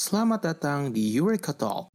Selamat 0.00 0.40
datang 0.40 0.96
di 0.96 1.12
Eureka 1.12 1.52
Talk. 1.52 1.92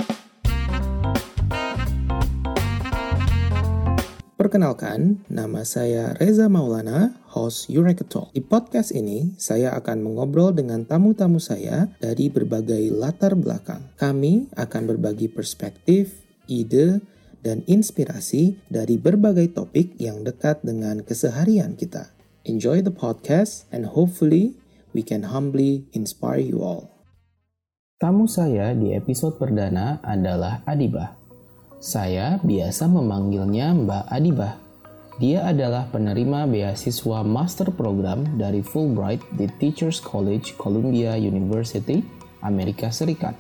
Perkenalkan, 4.38 5.26
nama 5.26 5.66
saya 5.66 6.14
Reza 6.14 6.46
Maulana, 6.46 7.18
host 7.34 7.66
Eureka 7.66 8.06
Talk. 8.06 8.30
Di 8.30 8.46
podcast 8.46 8.94
ini, 8.94 9.34
saya 9.42 9.74
akan 9.74 10.06
mengobrol 10.06 10.54
dengan 10.54 10.86
tamu-tamu 10.86 11.42
saya 11.42 11.90
dari 11.98 12.30
berbagai 12.30 12.94
latar 12.94 13.34
belakang. 13.34 13.90
Kami 13.98 14.54
akan 14.54 14.84
berbagi 14.86 15.26
perspektif, 15.26 16.22
ide, 16.46 17.02
dan 17.42 17.66
inspirasi 17.66 18.62
dari 18.70 19.02
berbagai 19.02 19.58
topik 19.58 19.98
yang 19.98 20.22
dekat 20.22 20.62
dengan 20.62 21.02
keseharian 21.02 21.74
kita. 21.74 22.14
Enjoy 22.46 22.86
the 22.86 22.94
podcast 22.94 23.66
and 23.74 23.98
hopefully 23.98 24.54
we 24.94 25.02
can 25.02 25.34
humbly 25.34 25.90
inspire 25.98 26.38
you 26.38 26.62
all. 26.62 26.95
Tamu 27.96 28.28
saya 28.28 28.76
di 28.76 28.92
episode 28.92 29.40
perdana 29.40 30.04
adalah 30.04 30.60
Adibah. 30.68 31.16
Saya 31.80 32.44
biasa 32.44 32.92
memanggilnya 32.92 33.72
Mbak 33.72 34.06
Adibah. 34.12 34.60
Dia 35.24 35.48
adalah 35.48 35.88
penerima 35.88 36.44
beasiswa 36.44 37.24
master 37.24 37.72
program 37.72 38.36
dari 38.36 38.60
Fulbright 38.60 39.24
di 39.40 39.48
Teachers 39.48 40.04
College 40.04 40.60
Columbia 40.60 41.16
University, 41.16 42.04
Amerika 42.44 42.92
Serikat. 42.92 43.32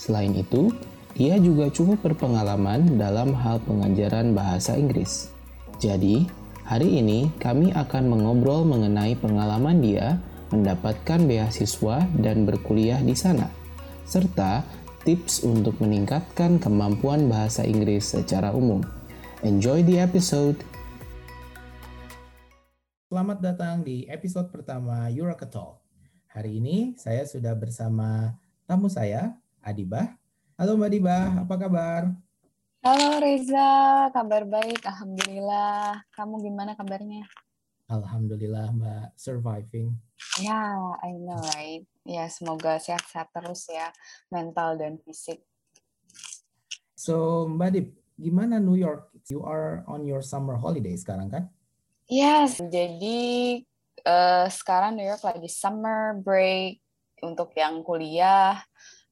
Selain 0.00 0.32
itu, 0.32 0.72
dia 1.12 1.36
juga 1.36 1.68
cukup 1.68 2.08
berpengalaman 2.08 2.96
dalam 2.96 3.36
hal 3.36 3.60
pengajaran 3.68 4.32
bahasa 4.32 4.80
Inggris. 4.80 5.28
Jadi, 5.76 6.24
hari 6.64 7.04
ini 7.04 7.28
kami 7.36 7.68
akan 7.76 8.08
mengobrol 8.08 8.64
mengenai 8.64 9.12
pengalaman 9.20 9.84
dia 9.84 10.16
mendapatkan 10.56 11.20
beasiswa 11.28 12.08
dan 12.16 12.48
berkuliah 12.48 13.04
di 13.04 13.12
sana 13.12 13.63
serta 14.04 14.60
tips 15.04 15.44
untuk 15.44 15.80
meningkatkan 15.80 16.60
kemampuan 16.60 17.28
bahasa 17.28 17.64
Inggris 17.64 18.12
secara 18.12 18.52
umum. 18.52 18.84
Enjoy 19.44 19.84
the 19.84 20.00
episode! 20.00 20.60
Selamat 23.08 23.38
datang 23.40 23.84
di 23.84 24.04
episode 24.08 24.48
pertama 24.48 25.08
Eureka 25.12 25.44
Talk. 25.48 25.80
Hari 26.32 26.60
ini 26.60 26.96
saya 26.96 27.24
sudah 27.28 27.52
bersama 27.56 28.34
tamu 28.68 28.88
saya, 28.88 29.36
Adibah. 29.60 30.16
Halo 30.56 30.74
Mbak 30.74 30.88
Adibah, 30.88 31.24
apa 31.44 31.54
kabar? 31.60 32.02
Halo 32.84 33.16
Reza, 33.22 34.10
kabar 34.12 34.44
baik, 34.44 34.84
Alhamdulillah. 34.84 36.04
Kamu 36.12 36.42
gimana 36.44 36.76
kabarnya? 36.76 37.24
Alhamdulillah 37.84 38.72
Mbak, 38.72 39.06
surviving. 39.20 39.92
Ya, 40.40 40.56
yeah, 40.56 40.76
I 41.04 41.12
know 41.20 41.36
right. 41.52 41.84
Ya, 42.08 42.32
semoga 42.32 42.80
sehat-sehat 42.80 43.28
terus 43.32 43.68
ya, 43.68 43.92
mental 44.32 44.80
dan 44.80 44.96
fisik. 45.04 45.44
So, 46.96 47.44
Mbak 47.44 47.70
Dip, 47.76 47.88
gimana 48.16 48.56
New 48.56 48.80
York? 48.80 49.12
You 49.28 49.44
are 49.44 49.84
on 49.84 50.08
your 50.08 50.24
summer 50.24 50.56
holiday 50.56 50.96
sekarang 50.96 51.28
kan? 51.28 51.52
Yes, 52.08 52.56
jadi 52.60 53.20
uh, 54.04 54.48
sekarang 54.48 54.96
New 54.96 55.04
York 55.04 55.20
lagi 55.20 55.48
summer 55.52 56.16
break 56.16 56.80
untuk 57.20 57.52
yang 57.56 57.84
kuliah, 57.84 58.60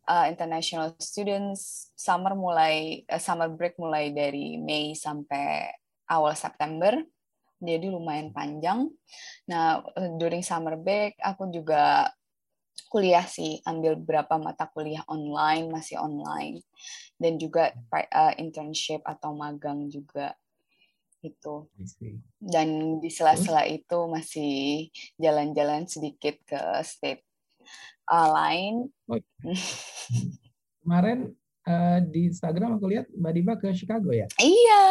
uh, 0.08 0.24
international 0.28 0.96
students, 1.00 1.92
summer 1.92 2.32
mulai 2.32 3.04
uh, 3.08 3.20
summer 3.20 3.52
break 3.52 3.76
mulai 3.76 4.12
dari 4.12 4.56
Mei 4.56 4.96
sampai 4.96 5.72
awal 6.08 6.36
September 6.36 6.96
jadi 7.62 7.86
lumayan 7.88 8.34
panjang. 8.34 8.90
Nah, 9.46 9.86
during 10.18 10.42
summer 10.42 10.74
break 10.74 11.14
aku 11.22 11.46
juga 11.54 12.10
kuliah 12.90 13.24
sih, 13.24 13.62
ambil 13.64 13.96
beberapa 13.96 14.36
mata 14.36 14.68
kuliah 14.68 15.00
online, 15.08 15.72
masih 15.72 15.96
online. 15.96 16.60
Dan 17.16 17.40
juga 17.40 17.72
uh, 17.94 18.34
internship 18.36 19.00
atau 19.06 19.32
magang 19.32 19.88
juga 19.88 20.36
itu. 21.22 21.70
Dan 22.36 22.98
di 22.98 23.08
sela-sela 23.08 23.64
itu 23.64 23.98
masih 24.10 24.52
jalan-jalan 25.16 25.86
sedikit 25.86 26.36
ke 26.44 26.60
state 26.82 27.24
uh, 28.10 28.28
lain. 28.28 28.90
Kemarin 30.82 31.30
uh, 31.64 31.98
di 32.02 32.28
Instagram 32.28 32.76
aku 32.76 32.90
lihat 32.90 33.06
Mbak 33.14 33.32
Diva 33.32 33.54
ke 33.56 33.70
Chicago 33.72 34.10
ya? 34.10 34.26
Iya, 34.36 34.84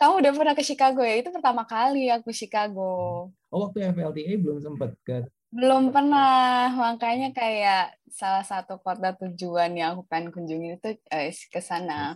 kamu 0.00 0.12
udah 0.24 0.32
pernah 0.32 0.54
ke 0.56 0.64
Chicago 0.64 1.00
ya? 1.04 1.20
Itu 1.20 1.30
pertama 1.34 1.62
kali 1.68 2.08
aku 2.08 2.32
Chicago. 2.32 3.28
Oh, 3.50 3.58
waktu 3.68 3.90
FLTA 3.92 4.40
belum 4.40 4.58
sempat 4.62 4.94
ke 5.04 5.26
belum 5.50 5.90
pernah, 5.90 6.70
makanya 6.70 7.34
kayak 7.34 7.98
salah 8.06 8.46
satu 8.46 8.78
kota 8.78 9.18
tujuan 9.18 9.74
yang 9.74 9.98
aku 9.98 10.06
pengen 10.06 10.30
kunjungi 10.30 10.78
itu 10.78 10.90
eh, 11.10 11.34
ke 11.34 11.58
sana. 11.58 12.14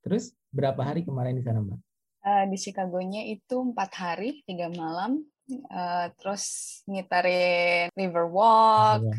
Terus 0.00 0.32
berapa 0.48 0.80
hari 0.80 1.04
kemarin 1.04 1.36
di 1.36 1.44
sana, 1.44 1.60
Mbak? 1.60 1.80
Uh, 2.24 2.44
di 2.48 2.56
Chicago-nya 2.56 3.20
itu 3.28 3.56
empat 3.60 3.90
hari, 4.00 4.40
tiga 4.48 4.72
malam. 4.72 5.20
Uh, 5.68 6.08
terus 6.16 6.80
ngitarin 6.88 7.92
Riverwalk. 7.92 9.12
Oh, 9.12 9.16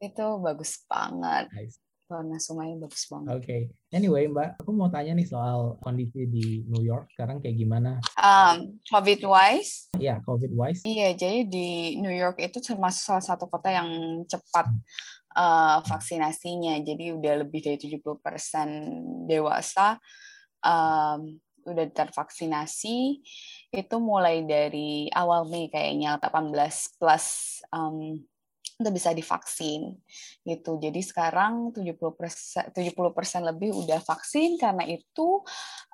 Itu 0.00 0.40
bagus 0.40 0.80
banget. 0.88 1.52
Nice 1.52 1.76
warna 2.08 2.40
sungainya 2.40 2.80
bagus 2.80 3.04
banget. 3.06 3.30
Oke. 3.36 3.44
Okay. 3.44 3.62
Anyway, 3.92 4.24
Mbak, 4.28 4.64
aku 4.64 4.70
mau 4.72 4.88
tanya 4.88 5.12
nih 5.12 5.28
soal 5.28 5.76
kondisi 5.84 6.24
di 6.28 6.64
New 6.68 6.80
York 6.80 7.12
sekarang 7.12 7.40
kayak 7.44 7.56
gimana? 7.60 8.00
Um, 8.16 8.80
COVID 8.88 9.20
wise? 9.28 9.92
Iya, 9.96 10.16
yeah, 10.16 10.18
COVID 10.24 10.52
wise. 10.56 10.82
Iya, 10.84 11.12
jadi 11.16 11.44
di 11.44 12.00
New 12.00 12.12
York 12.12 12.40
itu 12.40 12.60
termasuk 12.64 13.04
salah 13.04 13.24
satu 13.24 13.48
kota 13.48 13.68
yang 13.68 13.88
cepat 14.24 14.68
uh, 15.36 15.84
vaksinasinya. 15.84 16.80
Jadi 16.80 17.12
udah 17.12 17.44
lebih 17.44 17.60
dari 17.60 17.76
70% 17.76 19.28
dewasa 19.28 20.00
um, 20.64 21.36
udah 21.68 21.86
tervaksinasi. 21.92 23.20
Itu 23.68 23.96
mulai 24.00 24.48
dari 24.48 25.12
awal 25.12 25.44
Mei 25.48 25.68
kayaknya 25.68 26.16
18 26.16 26.56
plus 26.96 27.60
um, 27.68 28.16
udah 28.78 28.92
bisa 28.94 29.10
divaksin 29.10 29.98
gitu. 30.46 30.78
Jadi 30.78 31.02
sekarang 31.02 31.74
70 31.74 31.98
persen 32.14 32.62
70 32.70 32.94
persen 33.10 33.42
lebih 33.42 33.74
udah 33.74 33.98
vaksin 33.98 34.54
karena 34.54 34.86
itu 34.86 35.42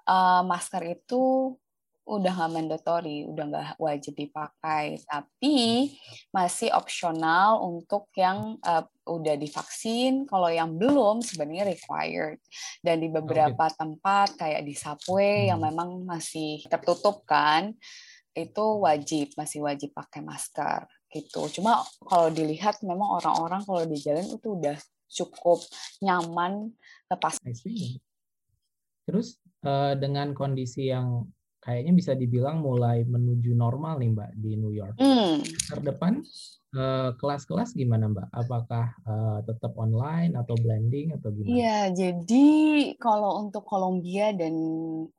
uh, 0.05 0.45
masker 0.45 1.00
itu 1.00 1.56
udah 2.05 2.33
nggak 2.37 2.53
mandatory, 2.53 3.25
udah 3.25 3.45
nggak 3.49 3.69
wajib 3.81 4.12
dipakai, 4.12 5.00
tapi 5.09 5.89
masih 6.37 6.69
opsional 6.77 7.65
untuk 7.65 8.12
yang 8.12 8.61
uh, 8.61 8.84
udah 9.09 9.41
divaksin. 9.41 10.28
Kalau 10.28 10.53
yang 10.53 10.77
belum 10.77 11.25
sebenarnya 11.25 11.65
required. 11.65 12.45
Dan 12.84 13.01
di 13.01 13.09
beberapa 13.09 13.72
okay. 13.72 13.77
tempat 13.81 14.28
kayak 14.37 14.62
di 14.69 14.77
subway 14.77 15.49
hmm. 15.49 15.56
yang 15.56 15.61
memang 15.65 16.05
masih 16.05 16.61
tertutup 16.69 17.25
kan, 17.25 17.72
itu 18.37 18.65
wajib 18.84 19.33
masih 19.39 19.65
wajib 19.65 19.95
pakai 19.95 20.21
masker 20.21 20.84
gitu. 21.14 21.47
Cuma 21.60 21.86
kalau 22.02 22.28
dilihat 22.34 22.82
memang 22.82 23.22
orang-orang 23.22 23.62
kalau 23.62 23.86
di 23.86 23.94
jalan 24.02 24.26
itu 24.26 24.58
udah 24.58 24.75
cukup 25.06 25.62
nyaman 26.02 26.75
lepas. 27.06 27.38
Terus 29.06 29.38
uh, 29.62 29.94
dengan 29.94 30.34
kondisi 30.34 30.91
yang 30.91 31.22
kayaknya 31.62 31.92
bisa 31.94 32.12
dibilang 32.19 32.58
mulai 32.60 33.06
menuju 33.06 33.54
normal 33.54 34.03
nih 34.03 34.10
Mbak 34.10 34.30
di 34.34 34.50
New 34.58 34.74
York. 34.74 34.98
Hmm. 34.98 35.38
Terdepan 35.70 36.20
Eh, 36.20 36.63
kelas-kelas 37.18 37.78
gimana 37.78 38.10
Mbak? 38.10 38.28
Apakah 38.34 38.86
uh, 39.06 39.38
tetap 39.46 39.72
online 39.78 40.34
atau 40.34 40.58
blending 40.58 41.14
atau 41.14 41.30
gimana? 41.30 41.54
Iya, 41.54 41.80
jadi 41.94 42.46
kalau 42.98 43.46
untuk 43.46 43.62
Kolombia 43.62 44.34
dan 44.34 44.54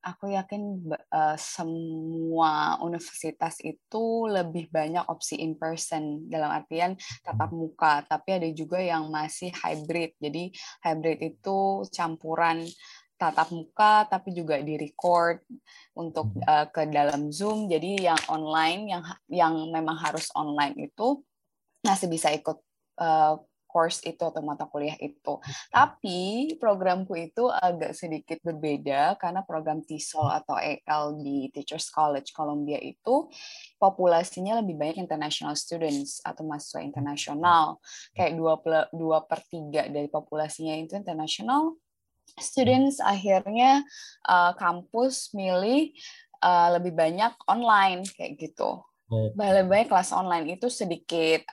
aku 0.04 0.36
yakin 0.36 0.84
uh, 1.12 1.38
semua 1.40 2.76
universitas 2.84 3.58
itu 3.64 4.28
lebih 4.28 4.68
banyak 4.68 5.08
opsi 5.08 5.40
in 5.40 5.56
person 5.56 6.28
dalam 6.28 6.52
artian 6.52 7.00
tatap 7.24 7.52
hmm. 7.52 7.60
muka, 7.60 8.04
tapi 8.04 8.36
ada 8.36 8.50
juga 8.52 8.84
yang 8.84 9.08
masih 9.08 9.56
hybrid. 9.56 10.20
Jadi 10.20 10.52
hybrid 10.84 11.20
itu 11.24 11.88
campuran 11.96 12.68
tatap 13.16 13.48
muka 13.56 14.04
tapi 14.12 14.36
juga 14.36 14.60
di 14.60 14.76
record 14.76 15.40
untuk 15.96 16.36
uh, 16.44 16.68
ke 16.68 16.92
dalam 16.92 17.32
Zoom. 17.32 17.72
Jadi 17.72 18.04
yang 18.04 18.20
online 18.28 18.92
yang 18.92 19.04
yang 19.32 19.54
memang 19.72 19.96
harus 19.96 20.28
online 20.36 20.76
itu 20.92 21.24
masih 21.86 22.10
bisa 22.10 22.34
ikut 22.34 22.58
uh, 22.98 23.38
course 23.76 24.00
itu 24.08 24.24
atau 24.24 24.40
mata 24.40 24.64
kuliah 24.72 24.96
itu. 25.04 25.36
Tapi 25.68 26.56
programku 26.56 27.20
itu 27.20 27.52
agak 27.52 27.92
sedikit 27.92 28.40
berbeda 28.40 29.20
karena 29.20 29.44
program 29.44 29.84
TESOL 29.84 30.32
atau 30.32 30.56
EL 30.56 31.20
di 31.20 31.52
Teachers 31.52 31.92
College 31.92 32.32
Columbia 32.32 32.80
itu 32.80 33.28
populasinya 33.76 34.64
lebih 34.64 34.80
banyak 34.80 35.04
international 35.04 35.60
students 35.60 36.24
atau 36.24 36.48
mahasiswa 36.48 36.80
internasional. 36.80 37.84
Kayak 38.16 38.40
dua, 38.40 38.56
dua 38.96 39.28
per 39.28 39.44
tiga 39.52 39.92
dari 39.92 40.08
populasinya 40.08 40.72
itu 40.80 40.96
international 40.96 41.76
students 42.40 43.04
akhirnya 43.04 43.84
uh, 44.24 44.56
kampus 44.56 45.36
milih 45.36 45.92
uh, 46.40 46.80
lebih 46.80 46.96
banyak 46.96 47.36
online 47.52 48.08
kayak 48.08 48.40
gitu. 48.40 48.80
Oh. 49.12 49.30
Lebih 49.36 49.68
banyak 49.68 49.88
kelas 49.92 50.16
online 50.16 50.56
itu 50.56 50.72
sedikit 50.72 51.44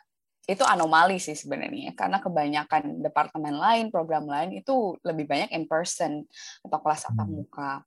itu 0.42 0.64
anomali 0.66 1.22
sih 1.22 1.38
sebenarnya 1.38 1.94
karena 1.94 2.18
kebanyakan 2.18 2.98
departemen 2.98 3.54
lain 3.54 3.94
program 3.94 4.26
lain 4.26 4.58
itu 4.58 4.98
lebih 5.06 5.30
banyak 5.30 5.54
in 5.54 5.70
person 5.70 6.26
atau 6.66 6.78
kelas 6.82 7.06
tatap 7.06 7.30
hmm. 7.30 7.36
muka 7.38 7.86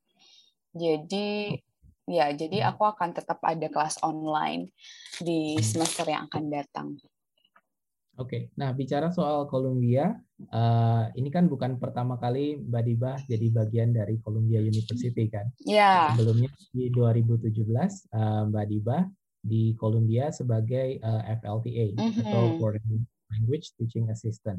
jadi 0.71 1.59
ya 2.07 2.31
jadi 2.31 2.63
hmm. 2.63 2.69
aku 2.71 2.83
akan 2.87 3.09
tetap 3.11 3.43
ada 3.43 3.67
kelas 3.67 3.99
online 4.07 4.71
di 5.19 5.59
hmm. 5.59 5.63
semester 5.63 6.07
yang 6.07 6.31
akan 6.31 6.43
datang 6.47 6.87
Oke, 8.15 8.47
nah 8.55 8.71
bicara 8.71 9.11
soal 9.11 9.43
Columbia, 9.51 10.15
uh, 10.47 11.03
ini 11.19 11.27
kan 11.27 11.51
bukan 11.51 11.75
pertama 11.75 12.15
kali 12.15 12.55
Mbak 12.63 12.83
Diba 12.87 13.19
jadi 13.27 13.51
bagian 13.51 13.91
dari 13.91 14.15
Columbia 14.23 14.63
University 14.63 15.27
kan? 15.27 15.43
Iya. 15.67 15.83
Yeah. 15.83 16.15
Sebelumnya 16.15 16.49
di 16.71 16.87
2017 16.95 17.51
uh, 18.15 18.47
Mbak 18.47 18.65
Diba 18.71 19.03
di 19.45 19.77
Columbia 19.77 20.33
sebagai 20.33 20.97
uh, 21.05 21.21
eh, 21.29 21.37
FLTA 21.37 21.85
mm 21.93 22.01
-hmm. 22.01 22.23
atau 22.25 22.43
Foreign 22.57 23.05
Language 23.29 23.77
Teaching 23.77 24.09
Assistant. 24.09 24.57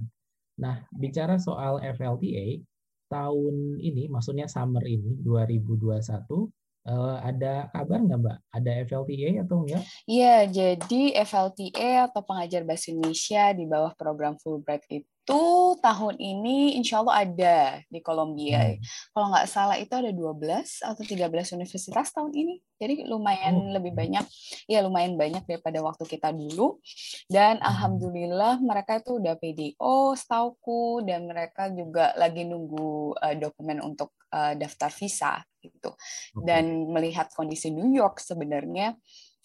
Nah, 0.57 0.87
bicara 0.95 1.37
soal 1.43 1.83
FLTA, 1.83 2.63
tahun 3.11 3.79
ini, 3.83 4.07
maksudnya 4.07 4.47
summer 4.47 4.83
ini 4.87 5.19
2021, 5.23 6.51
uh, 6.87 7.19
ada 7.21 7.69
kabar 7.75 7.99
nggak 8.03 8.21
Mbak? 8.23 8.39
Ada 8.55 8.71
FLTA 8.87 9.31
atau 9.43 9.57
enggak? 9.67 9.83
Iya, 10.07 10.37
jadi 10.49 11.03
FLTA 11.23 12.11
atau 12.11 12.23
pengajar 12.23 12.63
bahasa 12.63 12.95
Indonesia 12.95 13.45
di 13.53 13.65
bawah 13.67 13.93
program 13.99 14.39
Fulbright 14.39 14.87
itu 14.91 15.16
itu 15.27 15.75
tahun 15.83 16.23
ini 16.23 16.79
insya 16.79 17.03
Allah 17.03 17.27
ada 17.27 17.59
di 17.91 17.99
Kolombia. 17.99 18.63
Hmm. 18.63 18.79
Kalau 19.11 19.27
nggak 19.35 19.49
salah 19.51 19.75
itu 19.75 19.91
ada 19.91 20.15
12 20.15 20.87
atau 20.87 21.03
13 21.03 21.59
universitas 21.59 22.15
tahun 22.15 22.31
ini. 22.31 22.63
Jadi 22.79 23.11
lumayan 23.11 23.59
oh. 23.59 23.75
lebih 23.75 23.91
banyak, 23.91 24.23
ya 24.71 24.87
lumayan 24.87 25.19
banyak 25.19 25.43
daripada 25.51 25.83
waktu 25.83 26.07
kita 26.07 26.31
dulu. 26.31 26.79
Dan 27.27 27.59
hmm. 27.59 27.67
alhamdulillah 27.67 28.63
mereka 28.63 29.03
itu 29.03 29.19
udah 29.19 29.35
PDO 29.35 30.15
setauku 30.15 31.03
dan 31.03 31.27
mereka 31.27 31.75
juga 31.75 32.15
lagi 32.15 32.47
nunggu 32.47 33.19
uh, 33.19 33.35
dokumen 33.35 33.83
untuk 33.83 34.15
uh, 34.31 34.55
daftar 34.55 34.95
visa 34.95 35.43
gitu. 35.59 35.91
Dan 36.39 36.87
melihat 36.95 37.35
kondisi 37.35 37.75
New 37.75 37.91
York 37.91 38.23
sebenarnya 38.23 38.95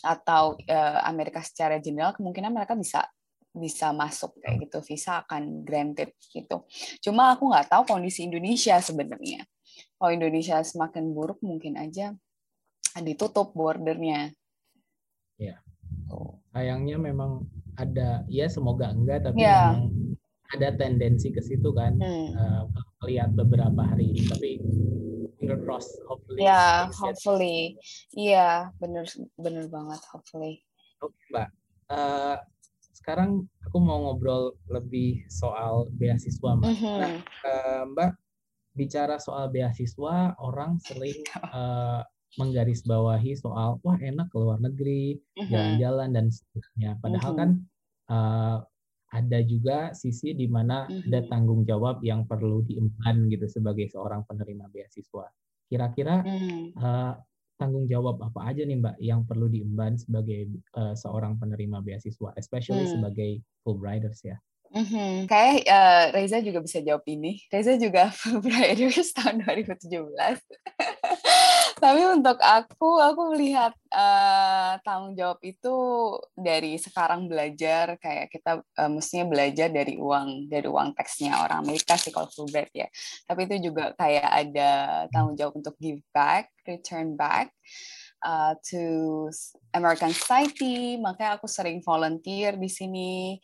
atau 0.06 0.54
uh, 0.62 1.00
Amerika 1.10 1.42
secara 1.42 1.82
general 1.82 2.14
kemungkinan 2.14 2.54
mereka 2.54 2.78
bisa 2.78 3.02
bisa 3.52 3.92
masuk 3.92 4.36
kayak 4.40 4.68
gitu 4.68 4.80
visa 4.84 5.24
akan 5.28 5.68
granted 5.68 6.16
gitu. 6.32 6.64
Cuma 7.04 7.36
aku 7.36 7.52
nggak 7.52 7.68
tahu 7.68 7.84
kondisi 7.98 8.24
Indonesia 8.28 8.80
sebenarnya. 8.80 9.44
Kalau 10.00 10.12
Indonesia 10.12 10.60
semakin 10.64 11.12
buruk 11.12 11.40
mungkin 11.44 11.76
aja 11.78 12.16
ditutup 13.00 13.56
bordernya. 13.56 14.32
Ya 15.40 15.62
sayangnya 16.52 17.00
memang 17.00 17.48
ada 17.80 18.28
ya 18.28 18.46
semoga 18.52 18.92
enggak 18.92 19.24
tapi 19.32 19.42
ya. 19.42 19.72
memang 19.72 20.16
ada 20.52 20.68
tendensi 20.76 21.32
ke 21.32 21.40
situ 21.40 21.72
kan. 21.72 21.96
Hmm. 21.96 22.28
uh, 22.36 22.64
melihat 23.02 23.32
beberapa 23.34 23.82
hari 23.82 24.12
ini 24.14 24.22
tapi 24.28 24.50
finger 25.40 25.58
cross 25.64 25.88
hopefully. 26.06 26.44
Ya 26.44 26.92
hopefully. 26.92 27.60
Iya 28.14 28.70
bener 28.78 29.08
bener 29.40 29.66
banget 29.72 30.02
hopefully. 30.12 30.62
Oke 31.00 31.18
mbak. 31.32 31.50
Uh, 31.92 32.36
sekarang 33.02 33.50
aku 33.66 33.78
mau 33.82 34.06
ngobrol 34.06 34.54
lebih 34.70 35.26
soal 35.26 35.90
beasiswa 35.98 36.54
mbak. 36.54 36.70
Mm-hmm. 36.70 36.98
Nah, 37.02 37.16
uh, 37.50 37.84
mbak 37.90 38.12
bicara 38.78 39.18
soal 39.18 39.50
beasiswa, 39.52 40.38
orang 40.38 40.78
sering 40.80 41.18
uh, 41.52 42.06
menggarisbawahi 42.40 43.36
soal 43.36 43.82
wah 43.84 43.98
enak 44.00 44.30
ke 44.32 44.38
luar 44.38 44.62
negeri, 44.62 45.18
mm-hmm. 45.18 45.50
jalan-jalan 45.50 46.10
dan 46.14 46.26
seterusnya. 46.30 46.92
Padahal 47.02 47.34
mm-hmm. 47.34 47.42
kan 47.42 47.50
uh, 48.14 48.58
ada 49.12 49.40
juga 49.44 49.92
sisi 49.92 50.38
di 50.38 50.48
mana 50.48 50.88
mm-hmm. 50.88 51.10
ada 51.12 51.20
tanggung 51.28 51.68
jawab 51.68 52.00
yang 52.06 52.24
perlu 52.30 52.64
diemban 52.64 53.28
gitu 53.28 53.50
sebagai 53.50 53.90
seorang 53.92 54.24
penerima 54.30 54.72
beasiswa. 54.72 55.28
Kira-kira 55.68 56.24
mm-hmm. 56.24 56.80
uh, 56.80 57.14
tanggung 57.62 57.86
jawab 57.86 58.18
apa 58.26 58.50
aja 58.50 58.66
nih 58.66 58.82
Mbak 58.82 58.96
yang 58.98 59.22
perlu 59.30 59.46
diemban 59.46 59.94
sebagai 60.02 60.50
uh, 60.74 60.98
seorang 60.98 61.38
penerima 61.38 61.86
beasiswa, 61.86 62.34
especially 62.34 62.90
hmm. 62.90 62.94
sebagai 62.98 63.32
Fulbrighters 63.62 64.26
ya? 64.26 64.42
Mm-hmm. 64.72 65.28
Kayak 65.28 65.68
uh, 65.68 66.06
Reza 66.16 66.40
juga 66.40 66.64
bisa 66.64 66.80
jawab 66.80 67.04
ini. 67.04 67.44
Reza 67.52 67.76
juga 67.76 68.08
Fulbrighters 68.20 69.12
tahun 69.12 69.44
2017. 69.44 69.84
Tapi 71.82 72.02
untuk 72.06 72.38
aku, 72.38 73.02
aku 73.02 73.34
melihat 73.34 73.74
uh, 73.90 74.78
tanggung 74.86 75.18
jawab 75.18 75.42
itu 75.42 75.74
dari 76.38 76.78
sekarang 76.78 77.26
belajar 77.26 77.98
kayak 77.98 78.30
kita 78.30 78.62
uh, 78.62 78.92
mestinya 78.94 79.26
belajar 79.26 79.74
dari 79.74 79.98
uang 79.98 80.46
dari 80.46 80.70
uang 80.70 80.94
teksnya 80.94 81.42
orang 81.42 81.66
Amerika 81.66 81.98
sih 81.98 82.14
kalau 82.14 82.30
Fulbright 82.30 82.70
ya. 82.70 82.86
Tapi 83.26 83.50
itu 83.50 83.74
juga 83.74 83.98
kayak 83.98 84.30
ada 84.30 84.72
tanggung 85.10 85.34
jawab 85.34 85.58
untuk 85.58 85.74
give 85.82 86.06
back, 86.14 86.54
return 86.70 87.18
back 87.18 87.50
uh, 88.22 88.54
to 88.62 89.28
American 89.74 90.14
Society. 90.14 91.02
Makanya 91.02 91.42
aku 91.42 91.50
sering 91.50 91.82
volunteer 91.82 92.56
di 92.62 92.70
sini 92.70 93.42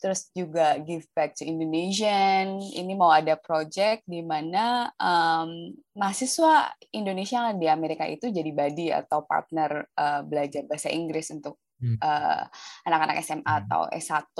terus 0.00 0.32
juga 0.32 0.80
give 0.80 1.04
back 1.12 1.36
to 1.36 1.44
Indonesian. 1.44 2.56
Ini 2.58 2.96
mau 2.96 3.12
ada 3.12 3.36
project 3.36 4.08
di 4.08 4.24
mana 4.24 4.88
um, 4.96 5.76
mahasiswa 5.92 6.72
Indonesia 6.96 7.52
yang 7.52 7.60
di 7.60 7.68
Amerika 7.68 8.08
itu 8.08 8.32
jadi 8.32 8.50
buddy 8.50 8.88
atau 8.90 9.28
partner 9.28 9.84
uh, 9.94 10.24
belajar 10.24 10.64
bahasa 10.64 10.88
Inggris 10.88 11.28
untuk 11.28 11.60
hmm. 11.84 12.00
uh, 12.00 12.42
anak-anak 12.88 13.20
SMA 13.20 13.44
hmm. 13.44 13.60
atau 13.68 13.80
S1 13.92 14.36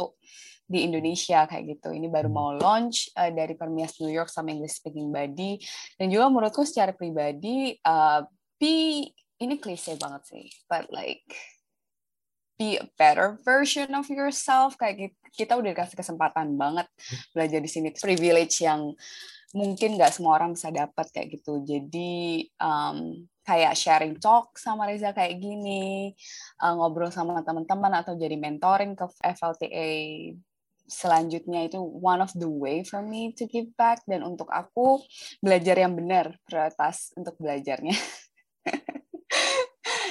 di 0.64 0.88
Indonesia 0.88 1.44
kayak 1.44 1.76
gitu. 1.76 1.92
Ini 1.92 2.08
baru 2.08 2.32
hmm. 2.32 2.36
mau 2.40 2.50
launch 2.56 3.12
uh, 3.12 3.28
dari 3.28 3.52
Permias 3.52 4.00
New 4.00 4.10
York 4.10 4.32
sama 4.32 4.56
English 4.56 4.80
Speaking 4.80 5.12
Buddy. 5.12 5.60
Dan 6.00 6.08
juga 6.08 6.32
menurutku 6.32 6.64
secara 6.64 6.96
pribadi, 6.96 7.76
uh, 7.84 8.24
be 8.56 9.12
ini 9.40 9.56
klise 9.56 9.96
banget 9.96 10.22
sih, 10.28 10.46
but 10.68 10.88
like 10.92 11.24
be 12.60 12.76
a 12.76 12.84
better 13.00 13.40
version 13.40 13.88
of 13.96 14.04
yourself. 14.12 14.76
Kayak 14.76 15.16
kita 15.32 15.56
udah 15.56 15.72
dikasih 15.72 15.96
kesempatan 15.96 16.60
banget 16.60 16.84
belajar 17.32 17.64
di 17.64 17.70
sini. 17.72 17.88
Privilege 17.96 18.60
yang 18.60 18.92
mungkin 19.56 19.96
nggak 19.96 20.12
semua 20.12 20.36
orang 20.36 20.52
bisa 20.52 20.68
dapat 20.68 21.08
kayak 21.08 21.40
gitu. 21.40 21.64
Jadi 21.64 22.44
um, 22.60 23.24
kayak 23.48 23.72
sharing 23.72 24.20
talk 24.20 24.52
sama 24.60 24.84
Reza 24.84 25.16
kayak 25.16 25.40
gini 25.40 26.12
uh, 26.60 26.76
ngobrol 26.76 27.08
sama 27.08 27.40
teman-teman 27.40 28.04
atau 28.04 28.12
jadi 28.14 28.36
mentoring 28.36 28.92
ke 28.92 29.08
FLTA 29.24 29.88
selanjutnya 30.90 31.70
itu 31.70 31.78
one 31.78 32.18
of 32.18 32.34
the 32.34 32.50
way 32.50 32.82
for 32.82 33.00
me 33.00 33.32
to 33.32 33.48
give 33.48 33.72
back. 33.80 34.04
Dan 34.04 34.20
untuk 34.26 34.52
aku 34.52 35.00
belajar 35.40 35.80
yang 35.80 35.96
benar 35.96 36.36
prioritas 36.44 37.14
untuk 37.16 37.38
belajarnya 37.40 37.96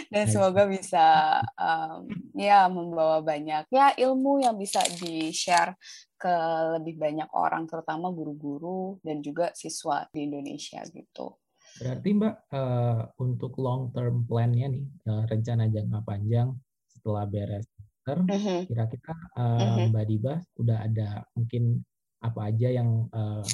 dan 0.09 0.25
semoga 0.25 0.65
bisa 0.65 1.37
um, 1.53 2.09
ya 2.33 2.65
membawa 2.65 3.21
banyak 3.21 3.69
ya 3.69 3.93
ilmu 3.93 4.41
yang 4.41 4.57
bisa 4.57 4.81
di 4.97 5.29
share 5.29 5.77
ke 6.19 6.33
lebih 6.75 6.99
banyak 6.99 7.29
orang 7.31 7.69
terutama 7.69 8.11
guru-guru 8.11 8.97
dan 9.05 9.21
juga 9.21 9.53
siswa 9.53 10.09
di 10.11 10.25
Indonesia 10.25 10.81
gitu. 10.89 11.37
Berarti 11.79 12.09
Mbak 12.11 12.35
uh, 12.51 13.01
untuk 13.21 13.55
long 13.61 13.93
term 13.93 14.25
plan-nya 14.25 14.67
nih 14.67 14.83
uh, 15.07 15.23
rencana 15.29 15.69
jangka 15.69 16.01
panjang 16.03 16.51
setelah 16.89 17.23
beres 17.29 17.69
mm-hmm. 18.17 18.59
kira-kira 18.65 19.15
uh, 19.37 19.55
mm-hmm. 19.55 19.85
Mbak 19.93 20.05
Diba 20.09 20.35
udah 20.57 20.77
ada 20.83 21.07
mungkin 21.37 21.79
apa 22.19 22.39
aja 22.51 22.67
yang 22.67 23.07
uh, 23.13 23.45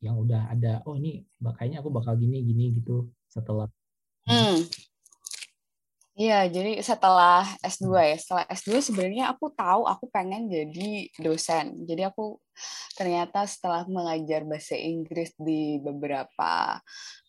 yang 0.00 0.16
udah 0.16 0.48
ada 0.48 0.80
oh 0.88 0.96
ini 0.96 1.20
kayaknya 1.36 1.84
aku 1.84 1.92
bakal 1.92 2.16
gini 2.16 2.40
gini 2.40 2.72
gitu 2.80 3.10
setelah 3.28 3.68
mm. 4.24 4.64
Iya, 6.20 6.52
jadi 6.52 6.84
setelah 6.84 7.48
S2 7.64 7.96
ya, 8.04 8.16
setelah 8.20 8.44
S2 8.52 8.92
sebenarnya 8.92 9.32
aku 9.32 9.48
tahu 9.56 9.88
aku 9.88 10.04
pengen 10.12 10.52
jadi 10.52 11.08
dosen. 11.16 11.88
Jadi 11.88 12.04
aku 12.04 12.36
ternyata 12.92 13.48
setelah 13.48 13.88
mengajar 13.88 14.44
bahasa 14.44 14.76
Inggris 14.76 15.32
di 15.40 15.80
beberapa 15.80 16.76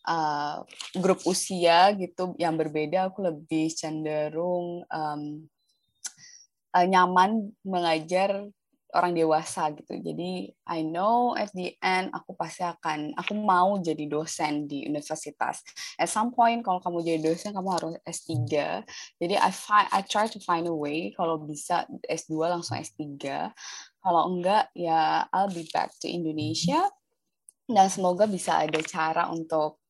uh, 0.04 0.60
grup 1.00 1.24
usia 1.24 1.96
gitu 1.96 2.36
yang 2.36 2.60
berbeda, 2.60 3.08
aku 3.08 3.24
lebih 3.24 3.72
cenderung 3.72 4.84
um, 4.84 5.22
uh, 6.76 6.84
nyaman 6.84 7.48
mengajar 7.64 8.44
orang 8.92 9.16
dewasa 9.16 9.72
gitu. 9.72 9.96
Jadi 9.96 10.52
I 10.68 10.84
know 10.84 11.32
at 11.32 11.48
the 11.56 11.72
end 11.80 12.12
aku 12.12 12.36
pasti 12.36 12.60
akan 12.60 13.16
aku 13.16 13.32
mau 13.32 13.80
jadi 13.80 14.04
dosen 14.04 14.68
di 14.68 14.84
universitas. 14.84 15.64
At 15.96 16.12
some 16.12 16.30
point 16.36 16.60
kalau 16.60 16.78
kamu 16.84 17.00
jadi 17.00 17.20
dosen 17.24 17.56
kamu 17.56 17.68
harus 17.72 17.94
S3. 18.04 18.36
Jadi 19.16 19.34
I 19.40 19.50
find 19.50 19.88
I 19.88 20.00
try 20.04 20.28
to 20.28 20.38
find 20.44 20.68
a 20.68 20.76
way 20.76 21.16
kalau 21.16 21.40
bisa 21.40 21.88
S2 22.04 22.52
langsung 22.52 22.76
S3. 22.76 23.00
Kalau 24.04 24.22
enggak 24.28 24.68
ya 24.76 25.24
I'll 25.32 25.48
be 25.48 25.64
back 25.72 25.96
to 26.04 26.06
Indonesia 26.12 26.84
dan 27.64 27.88
semoga 27.88 28.28
bisa 28.28 28.60
ada 28.60 28.80
cara 28.84 29.32
untuk 29.32 29.80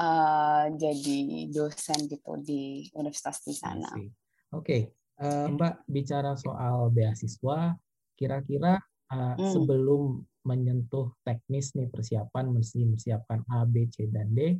uh, 0.00 0.64
jadi 0.72 1.52
dosen 1.52 2.08
gitu 2.08 2.40
di 2.40 2.88
universitas 2.96 3.44
di 3.44 3.52
sana. 3.52 3.92
Oke, 3.92 4.08
okay. 4.48 4.82
uh, 5.20 5.50
Mbak 5.52 5.84
bicara 5.90 6.32
soal 6.40 6.88
beasiswa 6.88 7.76
kira-kira 8.18 8.82
uh, 9.14 9.34
hmm. 9.38 9.50
sebelum 9.54 10.26
menyentuh 10.42 11.12
teknis 11.22 11.76
nih 11.76 11.92
persiapan 11.92 12.50
mesti 12.50 12.82
mempersiapkan 12.82 13.44
A, 13.52 13.68
B, 13.68 13.86
C 13.92 14.08
dan 14.08 14.32
D. 14.32 14.56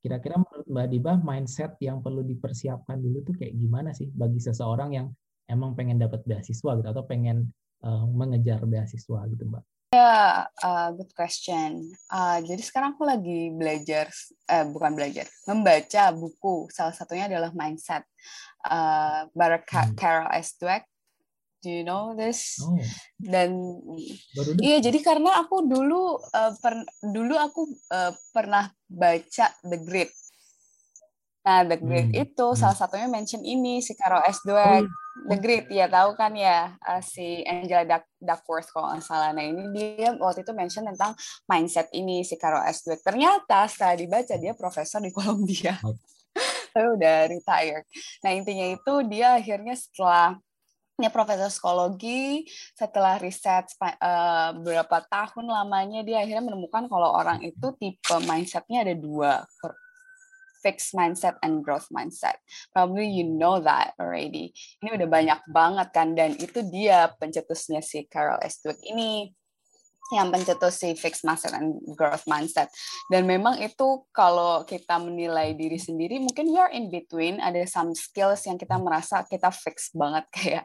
Kira-kira 0.00 0.40
menurut 0.40 0.66
Mbak 0.66 0.88
Diba 0.90 1.12
mindset 1.20 1.76
yang 1.84 2.00
perlu 2.00 2.24
dipersiapkan 2.24 2.98
dulu 2.98 3.20
tuh 3.24 3.36
kayak 3.36 3.52
gimana 3.52 3.92
sih 3.92 4.08
bagi 4.10 4.40
seseorang 4.40 4.96
yang 4.96 5.06
emang 5.46 5.76
pengen 5.76 6.00
dapat 6.00 6.24
beasiswa 6.24 6.72
gitu 6.80 6.88
atau 6.88 7.04
pengen 7.04 7.52
uh, 7.84 8.08
mengejar 8.08 8.64
beasiswa 8.64 9.28
gitu 9.28 9.44
Mbak? 9.48 9.64
Ya, 9.90 9.98
yeah, 9.98 10.30
uh, 10.62 10.88
good 10.94 11.10
question. 11.18 11.90
Uh, 12.06 12.38
jadi 12.46 12.62
sekarang 12.62 12.94
aku 12.94 13.02
lagi 13.02 13.50
belajar, 13.50 14.06
uh, 14.46 14.62
bukan 14.70 14.94
belajar, 14.94 15.26
membaca 15.50 16.14
buku. 16.14 16.70
Salah 16.70 16.94
satunya 16.94 17.26
adalah 17.26 17.50
Mindset. 17.50 18.06
Uh, 18.62 19.26
Barak 19.34 19.66
hmm. 19.66 19.98
Carol 19.98 20.30
S. 20.30 20.54
Dweck 20.62 20.89
Do 21.60 21.68
you 21.68 21.84
know 21.84 22.16
this? 22.16 22.56
Oh. 22.64 22.72
Dan 23.20 23.76
iya 24.64 24.80
jadi 24.80 24.96
karena 25.04 25.44
aku 25.44 25.68
dulu 25.68 26.16
uh, 26.16 26.52
per, 26.56 26.88
dulu 27.04 27.36
aku 27.36 27.68
uh, 27.92 28.16
pernah 28.32 28.72
baca 28.88 29.46
The 29.60 29.78
Great. 29.84 30.08
Nah, 31.44 31.64
The 31.68 31.76
Great 31.76 32.12
hmm. 32.12 32.24
itu 32.24 32.46
hmm. 32.48 32.56
salah 32.56 32.76
satunya 32.76 33.08
mention 33.12 33.44
ini 33.44 33.84
si 33.84 33.92
Carol 33.92 34.24
S. 34.24 34.40
Dweck. 34.44 34.88
Oh. 34.88 35.08
The 35.28 35.36
Great 35.36 35.68
ya 35.68 35.84
tahu 35.84 36.16
kan 36.16 36.32
ya 36.32 36.80
uh, 36.80 37.04
si 37.04 37.44
Angela 37.44 37.84
Duck, 37.84 38.08
Duckworth 38.16 38.72
kalau 38.72 38.96
nggak 38.96 39.04
salah. 39.04 39.36
Nah 39.36 39.44
ini 39.44 39.68
dia 39.76 40.16
waktu 40.16 40.40
itu 40.40 40.56
mention 40.56 40.88
tentang 40.88 41.12
mindset 41.44 41.92
ini 41.92 42.24
si 42.24 42.40
Carol 42.40 42.64
S. 42.64 42.88
Dweck. 42.88 43.04
Ternyata 43.04 43.68
setelah 43.68 44.00
dibaca 44.00 44.34
dia 44.40 44.56
profesor 44.56 45.04
di 45.04 45.12
Columbia. 45.16 45.76
Tapi 46.72 46.86
udah 46.96 47.28
retired. 47.28 47.84
Nah 48.24 48.30
intinya 48.32 48.66
itu 48.72 48.94
dia 49.12 49.36
akhirnya 49.36 49.76
setelah 49.76 50.40
ini 51.00 51.08
profesor 51.08 51.48
psikologi 51.48 52.44
setelah 52.76 53.16
riset 53.16 53.72
uh, 53.80 54.52
beberapa 54.60 55.00
tahun 55.08 55.48
lamanya 55.48 56.04
dia 56.04 56.20
akhirnya 56.20 56.52
menemukan 56.52 56.92
kalau 56.92 57.16
orang 57.16 57.40
itu 57.40 57.72
tipe 57.80 58.14
mindsetnya 58.28 58.84
ada 58.84 58.92
dua 58.92 59.48
fixed 60.60 60.92
mindset 60.92 61.40
and 61.40 61.64
growth 61.64 61.88
mindset. 61.88 62.36
Probably 62.70 63.08
you 63.08 63.24
know 63.24 63.58
that 63.64 63.96
already. 63.96 64.52
Ini 64.84 65.00
udah 65.00 65.08
banyak 65.08 65.40
banget 65.48 65.88
kan 65.90 66.12
dan 66.12 66.36
itu 66.36 66.60
dia 66.68 67.08
pencetusnya 67.16 67.80
si 67.80 68.04
Carol 68.06 68.36
S. 68.44 68.60
Dweck 68.60 68.84
ini 68.84 69.32
yang 70.10 70.34
pencetus 70.34 70.82
si 70.82 70.92
fixed 70.98 71.22
mindset 71.22 71.54
and 71.54 71.78
growth 71.94 72.26
mindset. 72.26 72.66
Dan 73.06 73.30
memang 73.30 73.62
itu 73.62 74.02
kalau 74.10 74.66
kita 74.66 74.98
menilai 74.98 75.54
diri 75.54 75.78
sendiri, 75.78 76.18
mungkin 76.18 76.50
we 76.50 76.58
are 76.58 76.70
in 76.74 76.90
between, 76.90 77.38
ada 77.38 77.62
some 77.66 77.94
skills 77.94 78.42
yang 78.46 78.58
kita 78.58 78.74
merasa 78.76 79.22
kita 79.26 79.54
fix 79.54 79.94
banget. 79.94 80.26
Kayak 80.36 80.64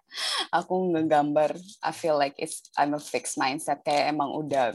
aku 0.50 0.94
ngegambar, 0.98 1.54
I 1.86 1.92
feel 1.94 2.18
like 2.18 2.34
it's 2.42 2.66
I'm 2.75 2.98
a 2.98 3.02
fixed 3.02 3.38
mindset. 3.38 3.86
Kayak 3.86 4.14
emang 4.18 4.34
udah 4.34 4.74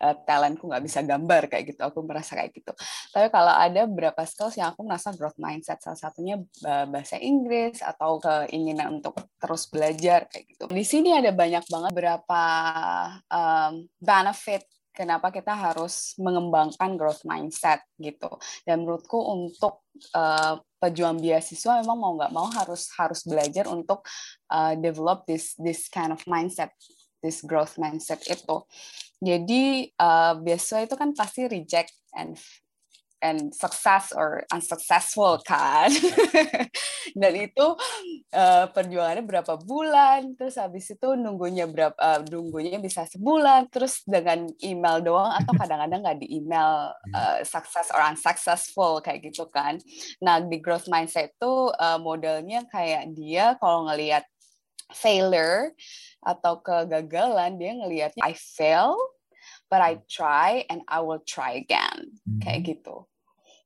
uh, 0.00 0.16
talentku 0.24 0.66
nggak 0.66 0.84
bisa 0.84 1.00
gambar 1.04 1.46
kayak 1.52 1.76
gitu 1.76 1.80
aku 1.84 2.00
merasa 2.02 2.34
kayak 2.34 2.50
gitu. 2.56 2.72
Tapi 3.12 3.28
kalau 3.28 3.52
ada 3.52 3.84
beberapa 3.86 4.24
skills 4.24 4.56
yang 4.56 4.72
aku 4.72 4.82
merasa 4.88 5.12
growth 5.12 5.36
mindset 5.36 5.78
salah 5.84 6.00
satunya 6.00 6.40
bahasa 6.64 7.20
Inggris 7.20 7.84
atau 7.84 8.18
keinginan 8.20 9.00
untuk 9.00 9.16
terus 9.36 9.68
belajar 9.68 10.26
kayak 10.26 10.44
gitu. 10.56 10.64
Di 10.72 10.84
sini 10.84 11.12
ada 11.12 11.30
banyak 11.32 11.64
banget 11.68 11.90
beberapa 11.92 12.42
um, 13.28 13.84
benefit 14.00 14.64
kenapa 14.90 15.32
kita 15.32 15.54
harus 15.54 16.12
mengembangkan 16.20 16.98
growth 16.98 17.24
mindset 17.24 17.80
gitu. 17.96 18.28
Dan 18.66 18.84
menurutku 18.84 19.16
untuk 19.16 19.86
uh, 20.12 20.60
pejuang 20.80 21.20
beasiswa 21.20 21.80
memang 21.84 21.98
mau 21.98 22.12
nggak 22.16 22.32
mau 22.32 22.48
harus 22.52 22.88
harus 22.96 23.20
belajar 23.24 23.68
untuk 23.68 24.04
uh, 24.52 24.72
develop 24.76 25.28
this 25.28 25.56
this 25.60 25.88
kind 25.92 26.12
of 26.12 26.20
mindset, 26.24 26.72
this 27.24 27.44
growth 27.44 27.76
mindset 27.80 28.24
itu. 28.28 28.56
Jadi 29.20 29.92
uh, 30.00 30.36
beasiswa 30.40 30.88
itu 30.88 30.96
kan 30.96 31.12
pasti 31.12 31.44
reject 31.44 31.92
and 32.16 32.40
and 33.20 33.52
success 33.52 34.10
or 34.16 34.44
unsuccessful 34.48 35.38
kan. 35.44 35.92
Dan 37.20 37.32
itu 37.36 37.66
uh, 38.32 38.66
perjuangannya 38.72 39.24
berapa 39.24 39.60
bulan, 39.60 40.34
terus 40.34 40.56
habis 40.56 40.88
itu 40.88 41.08
nunggunya 41.14 41.68
berapa 41.68 41.96
uh, 41.96 42.20
nunggunya 42.26 42.80
bisa 42.80 43.04
sebulan, 43.06 43.68
terus 43.68 44.02
dengan 44.08 44.48
email 44.64 45.04
doang 45.04 45.36
atau 45.36 45.52
kadang-kadang 45.60 46.00
nggak 46.00 46.20
di 46.20 46.28
email 46.40 46.96
uh, 47.12 47.38
success 47.44 47.92
or 47.92 48.00
unsuccessful 48.00 48.98
kayak 49.04 49.20
gitu 49.28 49.46
kan. 49.52 49.76
Nah, 50.24 50.40
di 50.40 50.58
growth 50.58 50.88
mindset 50.88 51.36
itu 51.36 51.70
uh, 51.76 52.00
modelnya 52.00 52.64
kayak 52.72 53.12
dia 53.12 53.54
kalau 53.60 53.86
ngelihat 53.92 54.24
failure 54.92 55.72
atau 56.20 56.60
kegagalan 56.60 57.56
dia 57.56 57.72
ngelihatnya 57.74 58.22
I 58.22 58.36
fail 58.36 58.94
but 59.70 59.78
I 59.78 60.02
try 60.10 60.66
and 60.66 60.82
I 60.90 61.00
will 61.00 61.22
try 61.22 61.56
again. 61.56 62.18
Hmm. 62.26 62.42
kayak 62.42 62.60
gitu. 62.76 63.06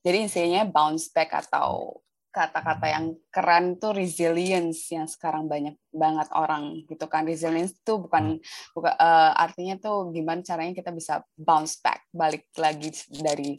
Jadi 0.05 0.29
intinya 0.29 0.69
bounce 0.69 1.09
back 1.09 1.33
atau 1.33 1.99
kata-kata 2.35 2.91
yang 2.91 3.15
keren 3.31 3.79
tuh 3.79 3.95
resilience 3.95 4.91
yang 4.91 5.07
sekarang 5.07 5.47
banyak 5.49 5.81
banget 5.95 6.29
orang 6.37 6.85
gitu 6.85 7.09
kan. 7.09 7.25
Resilience 7.25 7.73
itu 7.73 7.97
bukan 7.97 8.37
bukan 8.77 8.93
uh, 9.01 9.33
artinya 9.33 9.81
tuh 9.81 10.13
gimana 10.13 10.45
caranya 10.45 10.77
kita 10.77 10.93
bisa 10.93 11.25
bounce 11.39 11.81
back 11.81 12.05
balik 12.13 12.53
lagi 12.61 12.93
dari 13.09 13.57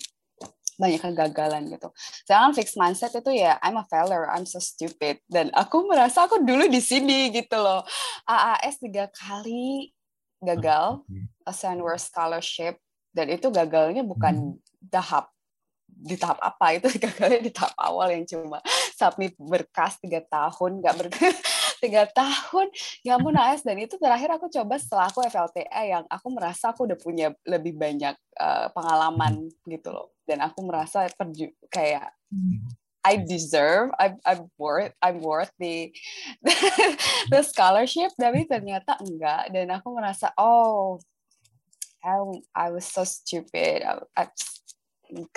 banyak 0.75 1.01
kegagalan 1.01 1.67
gitu. 1.71 1.89
Sedangkan 2.27 2.51
fixed 2.55 2.77
mindset 2.79 3.15
itu 3.15 3.31
ya 3.31 3.57
I'm 3.63 3.79
a 3.79 3.85
failure, 3.87 4.27
I'm 4.27 4.47
so 4.47 4.59
stupid 4.59 5.23
dan 5.27 5.51
aku 5.55 5.87
merasa 5.87 6.27
aku 6.27 6.43
dulu 6.43 6.67
di 6.67 6.79
sini 6.83 7.31
gitu 7.31 7.55
loh. 7.59 7.83
AAS 8.27 8.79
tiga 8.83 9.07
kali 9.11 9.95
gagal 10.43 11.01
ASEAN 11.47 11.79
World 11.81 12.03
Scholarship 12.03 12.77
dan 13.15 13.31
itu 13.31 13.47
gagalnya 13.47 14.03
bukan 14.03 14.59
hmm. 14.59 14.91
tahap 14.91 15.31
di 15.87 16.19
tahap 16.19 16.43
apa 16.43 16.75
itu 16.75 16.87
gagalnya 17.07 17.39
di 17.39 17.51
tahap 17.55 17.73
awal 17.79 18.11
yang 18.11 18.27
cuma 18.27 18.59
submit 18.93 19.33
berkas 19.39 19.95
tiga 20.03 20.19
tahun 20.27 20.83
nggak 20.83 20.95
ber 20.99 21.07
tiga 21.83 22.03
tahun 22.11 22.67
ya 23.03 23.19
ampun 23.19 23.35
AS 23.35 23.63
dan 23.63 23.79
itu 23.79 23.99
terakhir 23.99 24.31
aku 24.35 24.47
coba 24.47 24.75
setelah 24.79 25.11
aku 25.11 25.23
FLTA 25.27 25.81
yang 25.85 26.03
aku 26.07 26.27
merasa 26.31 26.71
aku 26.71 26.87
udah 26.87 26.97
punya 26.99 27.27
lebih 27.43 27.75
banyak 27.75 28.15
uh, 28.39 28.71
pengalaman 28.71 29.51
gitu 29.67 29.91
loh 29.91 30.14
dan 30.25 30.41
aku 30.41 30.65
merasa 30.65 31.07
perju 31.13 31.53
kayak 31.69 32.11
I 33.05 33.21
deserve, 33.21 33.93
I'm, 34.01 34.17
I'm 34.25 34.49
worth, 34.57 34.97
I'm 34.97 35.21
worth 35.21 35.53
the 35.61 35.93
the 37.29 37.45
scholarship, 37.45 38.09
tapi 38.17 38.49
ternyata 38.49 38.97
enggak. 38.97 39.53
Dan 39.53 39.69
aku 39.69 39.93
merasa, 39.93 40.33
oh, 40.41 40.97
I, 42.01 42.17
I 42.57 42.67
was 42.73 42.89
so 42.89 43.05
stupid. 43.05 43.85
I, 43.85 44.01
I, 44.17 44.25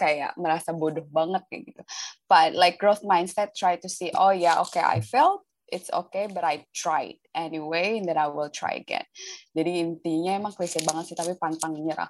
kayak 0.01 0.33
merasa 0.41 0.73
bodoh 0.73 1.05
banget 1.13 1.45
kayak 1.53 1.63
gitu. 1.69 1.83
But 2.25 2.57
like 2.57 2.81
growth 2.81 3.05
mindset, 3.05 3.53
try 3.53 3.77
to 3.77 3.89
see, 3.93 4.17
oh 4.17 4.33
yeah, 4.33 4.57
okay, 4.65 4.81
I 4.81 5.05
failed, 5.05 5.45
it's 5.69 5.93
okay, 5.93 6.25
but 6.25 6.49
I 6.49 6.65
tried 6.73 7.21
anyway, 7.37 8.01
and 8.01 8.09
then 8.09 8.17
I 8.17 8.33
will 8.33 8.49
try 8.49 8.81
again. 8.81 9.05
Jadi 9.53 9.85
intinya 9.85 10.41
emang 10.41 10.57
klise 10.57 10.81
banget 10.89 11.13
sih, 11.13 11.17
tapi 11.21 11.37
pantang 11.37 11.77
menyerah 11.77 12.09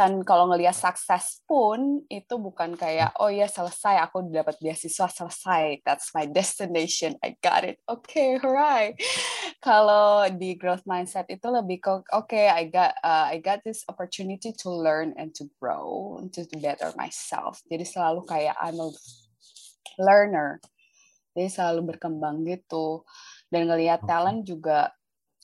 dan 0.00 0.24
kalau 0.24 0.48
ngelihat 0.48 0.72
sukses 0.72 1.44
pun 1.44 2.00
itu 2.08 2.40
bukan 2.40 2.72
kayak 2.72 3.12
oh 3.20 3.28
ya 3.28 3.44
selesai 3.44 4.00
aku 4.00 4.32
dapat 4.32 4.56
beasiswa 4.56 5.12
selesai. 5.12 5.84
That's 5.84 6.08
my 6.16 6.24
destination. 6.24 7.20
I 7.20 7.36
got 7.44 7.68
it. 7.68 7.84
Okay, 7.84 8.40
hooray 8.40 8.96
kalau 9.60 10.24
di 10.32 10.56
growth 10.56 10.88
mindset 10.88 11.28
itu 11.28 11.44
lebih 11.52 11.84
ke 11.84 11.92
oke 11.92 12.32
okay, 12.32 12.48
I 12.48 12.72
got 12.72 12.96
uh, 13.04 13.28
I 13.28 13.44
got 13.44 13.60
this 13.60 13.84
opportunity 13.92 14.56
to 14.64 14.68
learn 14.72 15.12
and 15.20 15.36
to 15.36 15.44
grow 15.60 16.16
and 16.16 16.32
to 16.32 16.48
better 16.64 16.96
myself. 16.96 17.60
Jadi 17.68 17.84
selalu 17.84 18.24
kayak 18.24 18.56
I'm 18.56 18.80
a 18.80 18.88
learner. 20.00 20.64
Jadi 21.36 21.60
selalu 21.60 21.92
berkembang 21.92 22.48
gitu. 22.48 23.04
Dan 23.52 23.68
ngelihat 23.68 24.08
talent 24.08 24.48
juga 24.48 24.96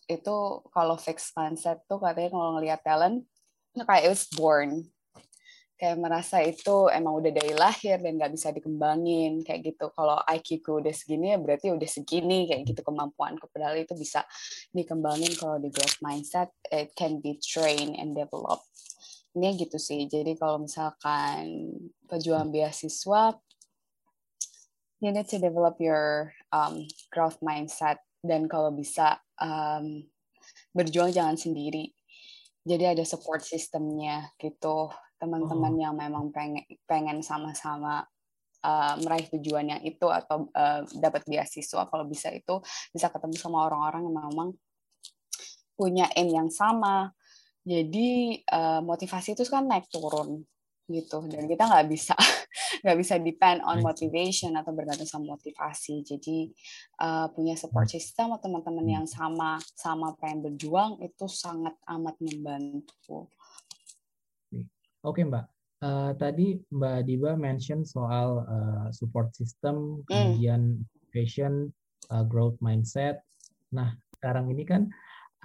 itu 0.08 0.64
kalau 0.72 0.96
fixed 0.96 1.36
mindset 1.36 1.84
tuh 1.84 2.00
katanya 2.00 2.32
kalau 2.32 2.56
ngelihat 2.56 2.80
talent 2.80 3.28
kayak 3.84 4.08
it 4.08 4.12
was 4.12 4.24
born. 4.32 4.88
Kayak 5.76 6.00
merasa 6.00 6.40
itu 6.40 6.88
emang 6.88 7.20
udah 7.20 7.28
dari 7.36 7.52
lahir 7.52 8.00
dan 8.00 8.16
nggak 8.16 8.32
bisa 8.32 8.48
dikembangin 8.48 9.44
kayak 9.44 9.60
gitu. 9.76 9.92
Kalau 9.92 10.16
IQ 10.24 10.64
ku 10.64 10.80
udah 10.80 10.94
segini 10.94 11.36
ya 11.36 11.38
berarti 11.42 11.68
udah 11.68 11.84
segini 11.84 12.48
kayak 12.48 12.64
gitu. 12.64 12.80
Kemampuan 12.80 13.36
padahal 13.36 13.76
itu 13.76 13.92
bisa 13.92 14.24
dikembangin 14.72 15.36
kalau 15.36 15.60
di 15.60 15.68
growth 15.68 16.00
mindset 16.00 16.48
it 16.72 16.96
can 16.96 17.20
be 17.20 17.36
trained 17.36 17.92
and 18.00 18.16
developed. 18.16 18.64
Ini 19.36 19.52
gitu 19.60 19.76
sih. 19.76 20.08
Jadi 20.08 20.32
kalau 20.40 20.64
misalkan 20.64 21.68
pejuang 22.08 22.48
beasiswa 22.48 23.36
you 25.04 25.12
need 25.12 25.28
to 25.28 25.36
develop 25.36 25.76
your 25.76 26.32
um, 26.56 26.88
growth 27.12 27.36
mindset. 27.44 28.00
Dan 28.24 28.48
kalau 28.48 28.72
bisa 28.72 29.20
um, 29.36 30.08
berjuang 30.72 31.12
jangan 31.12 31.36
sendiri 31.36 31.95
jadi 32.66 32.98
ada 32.98 33.04
support 33.06 33.46
sistemnya 33.46 34.34
gitu 34.42 34.90
teman-teman 35.22 35.72
oh. 35.78 35.80
yang 35.80 35.94
memang 35.94 36.34
pengen 36.34 36.66
pengen 36.84 37.22
sama-sama 37.22 38.04
uh, 38.66 38.94
meraih 39.00 39.30
tujuan 39.38 39.78
yang 39.78 39.82
itu 39.86 40.04
atau 40.10 40.50
uh, 40.52 40.82
dapat 40.98 41.22
beasiswa 41.24 41.86
kalau 41.86 42.04
bisa 42.04 42.34
itu 42.34 42.58
bisa 42.90 43.08
ketemu 43.08 43.38
sama 43.38 43.70
orang-orang 43.70 44.02
yang 44.10 44.16
memang 44.18 44.50
punya 45.76 46.08
aim 46.16 46.32
yang 46.32 46.50
sama. 46.50 47.12
Jadi 47.66 48.40
uh, 48.46 48.80
motivasi 48.82 49.34
itu 49.34 49.42
kan 49.46 49.66
naik 49.66 49.90
turun 49.90 50.46
gitu 50.86 51.26
dan 51.26 51.50
kita 51.50 51.66
nggak 51.66 51.86
bisa 51.90 52.14
nggak 52.82 52.96
bisa 53.02 53.14
depend 53.18 53.58
on 53.66 53.82
motivation 53.82 54.54
atau 54.54 54.70
bergantung 54.70 55.06
sama 55.06 55.34
motivasi 55.34 56.06
jadi 56.06 56.50
uh, 57.02 57.26
punya 57.34 57.58
support 57.58 57.90
hmm. 57.90 57.94
system 57.98 58.30
atau 58.34 58.46
teman-teman 58.46 58.86
yang 58.86 59.06
sama 59.06 59.58
sama 59.74 60.14
pengen 60.22 60.46
berjuang 60.46 61.02
itu 61.02 61.26
sangat 61.26 61.74
amat 61.90 62.14
membantu. 62.22 63.26
Oke 65.06 65.22
mbak, 65.22 65.46
uh, 65.86 66.10
tadi 66.18 66.58
mbak 66.70 67.06
Diba 67.06 67.38
mention 67.38 67.86
soal 67.86 68.42
uh, 68.42 68.86
support 68.90 69.30
system, 69.38 70.02
hmm. 70.02 70.06
kemudian 70.10 70.82
mm. 70.82 70.82
motivation, 70.82 71.70
uh, 72.10 72.26
growth 72.26 72.58
mindset. 72.58 73.22
Nah 73.70 73.94
sekarang 74.18 74.50
ini 74.50 74.66
kan 74.66 74.90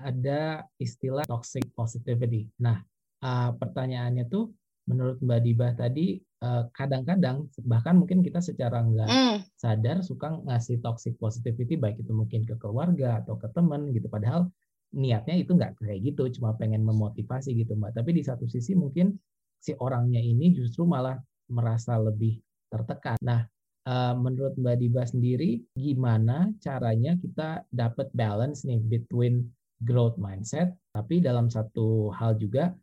ada 0.01 0.65
istilah 0.81 1.29
toxic 1.29 1.69
positivity. 1.77 2.49
Nah 2.57 2.81
uh, 3.21 3.53
pertanyaannya 3.53 4.25
tuh 4.25 4.49
menurut 4.91 5.17
Mbak 5.23 5.41
Dibah 5.47 5.71
tadi 5.79 6.19
eh, 6.19 6.63
kadang-kadang 6.75 7.47
bahkan 7.63 7.95
mungkin 7.95 8.19
kita 8.19 8.43
secara 8.43 8.83
nggak 8.83 9.07
mm. 9.07 9.37
sadar 9.55 10.03
suka 10.03 10.35
ngasih 10.43 10.83
toxic 10.83 11.15
positivity 11.15 11.79
baik 11.79 12.03
itu 12.03 12.11
mungkin 12.11 12.43
ke 12.43 12.59
keluarga 12.59 13.23
atau 13.23 13.39
ke 13.39 13.47
teman 13.55 13.95
gitu. 13.95 14.11
Padahal 14.11 14.51
niatnya 14.91 15.39
itu 15.39 15.55
nggak 15.55 15.79
kayak 15.79 16.03
gitu 16.03 16.27
cuma 16.35 16.51
pengen 16.59 16.83
memotivasi 16.83 17.55
gitu 17.55 17.79
Mbak. 17.79 18.03
Tapi 18.03 18.11
di 18.11 18.23
satu 18.27 18.43
sisi 18.51 18.75
mungkin 18.75 19.15
si 19.63 19.71
orangnya 19.79 20.19
ini 20.19 20.51
justru 20.51 20.83
malah 20.83 21.15
merasa 21.47 21.95
lebih 21.95 22.43
tertekan. 22.67 23.15
Nah 23.23 23.47
eh, 23.87 24.13
menurut 24.19 24.59
Mbak 24.59 24.75
Dibah 24.75 25.07
sendiri 25.07 25.63
gimana 25.79 26.51
caranya 26.59 27.15
kita 27.15 27.63
dapat 27.71 28.11
balance 28.11 28.67
nih 28.67 28.83
between 28.83 29.47
growth 29.81 30.21
mindset 30.21 30.77
tapi 30.93 31.23
dalam 31.23 31.49
satu 31.49 32.13
hal 32.13 32.37
juga 32.37 32.75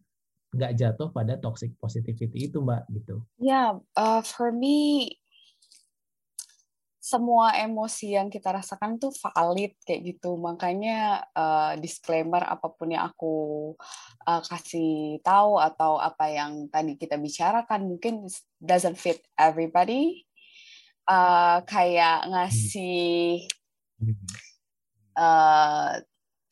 nggak 0.48 0.74
jatuh 0.80 1.12
pada 1.12 1.36
toxic 1.36 1.76
positivity 1.76 2.48
itu 2.48 2.58
mbak 2.64 2.88
gitu. 2.92 3.20
Ya 3.36 3.48
yeah, 3.48 3.68
uh, 3.96 4.24
for 4.24 4.48
me 4.48 5.08
semua 7.08 7.56
emosi 7.56 8.20
yang 8.20 8.28
kita 8.28 8.52
rasakan 8.52 9.00
tuh 9.00 9.08
valid 9.16 9.72
kayak 9.88 10.12
gitu. 10.12 10.36
Makanya 10.36 11.24
uh, 11.32 11.72
disclaimer 11.80 12.44
apa 12.44 12.68
pun 12.68 12.92
yang 12.92 13.08
aku 13.08 13.72
uh, 14.28 14.42
kasih 14.44 15.16
tahu 15.24 15.56
atau 15.56 15.96
apa 15.96 16.28
yang 16.28 16.68
tadi 16.68 17.00
kita 17.00 17.16
bicarakan 17.16 17.88
mungkin 17.88 18.28
doesn't 18.60 19.00
fit 19.00 19.24
everybody. 19.40 20.28
Uh, 21.08 21.64
kayak 21.64 22.28
ngasih 22.28 23.48
uh, 25.16 25.96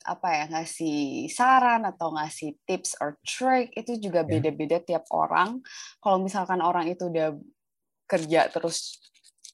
apa 0.07 0.27
ya 0.31 0.45
ngasih 0.47 1.27
saran 1.27 1.83
atau 1.83 2.15
ngasih 2.15 2.55
tips 2.63 2.95
or 3.03 3.19
trick 3.27 3.75
itu 3.75 3.99
juga 3.99 4.23
ya. 4.23 4.39
beda-beda 4.39 4.79
tiap 4.79 5.03
orang. 5.11 5.59
Kalau 5.99 6.23
misalkan 6.23 6.63
orang 6.63 6.87
itu 6.87 7.11
udah 7.11 7.35
kerja 8.07 8.47
terus 8.47 9.03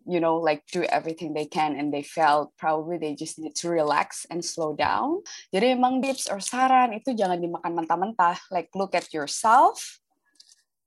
you 0.06 0.22
know 0.22 0.38
like 0.38 0.62
do 0.70 0.86
everything 0.94 1.34
they 1.34 1.50
can 1.50 1.74
and 1.74 1.90
they 1.90 2.06
felt 2.06 2.54
probably 2.60 3.02
they 3.02 3.18
just 3.18 3.42
need 3.42 3.58
to 3.58 3.68
relax 3.68 4.30
and 4.30 4.46
slow 4.46 4.78
down. 4.78 5.26
Jadi 5.50 5.74
emang 5.74 6.00
tips 6.06 6.30
or 6.30 6.38
saran 6.38 6.94
itu 6.94 7.18
jangan 7.18 7.42
dimakan 7.42 7.74
mentah-mentah. 7.74 8.38
Like 8.54 8.70
look 8.78 8.94
at 8.94 9.10
yourself. 9.10 10.00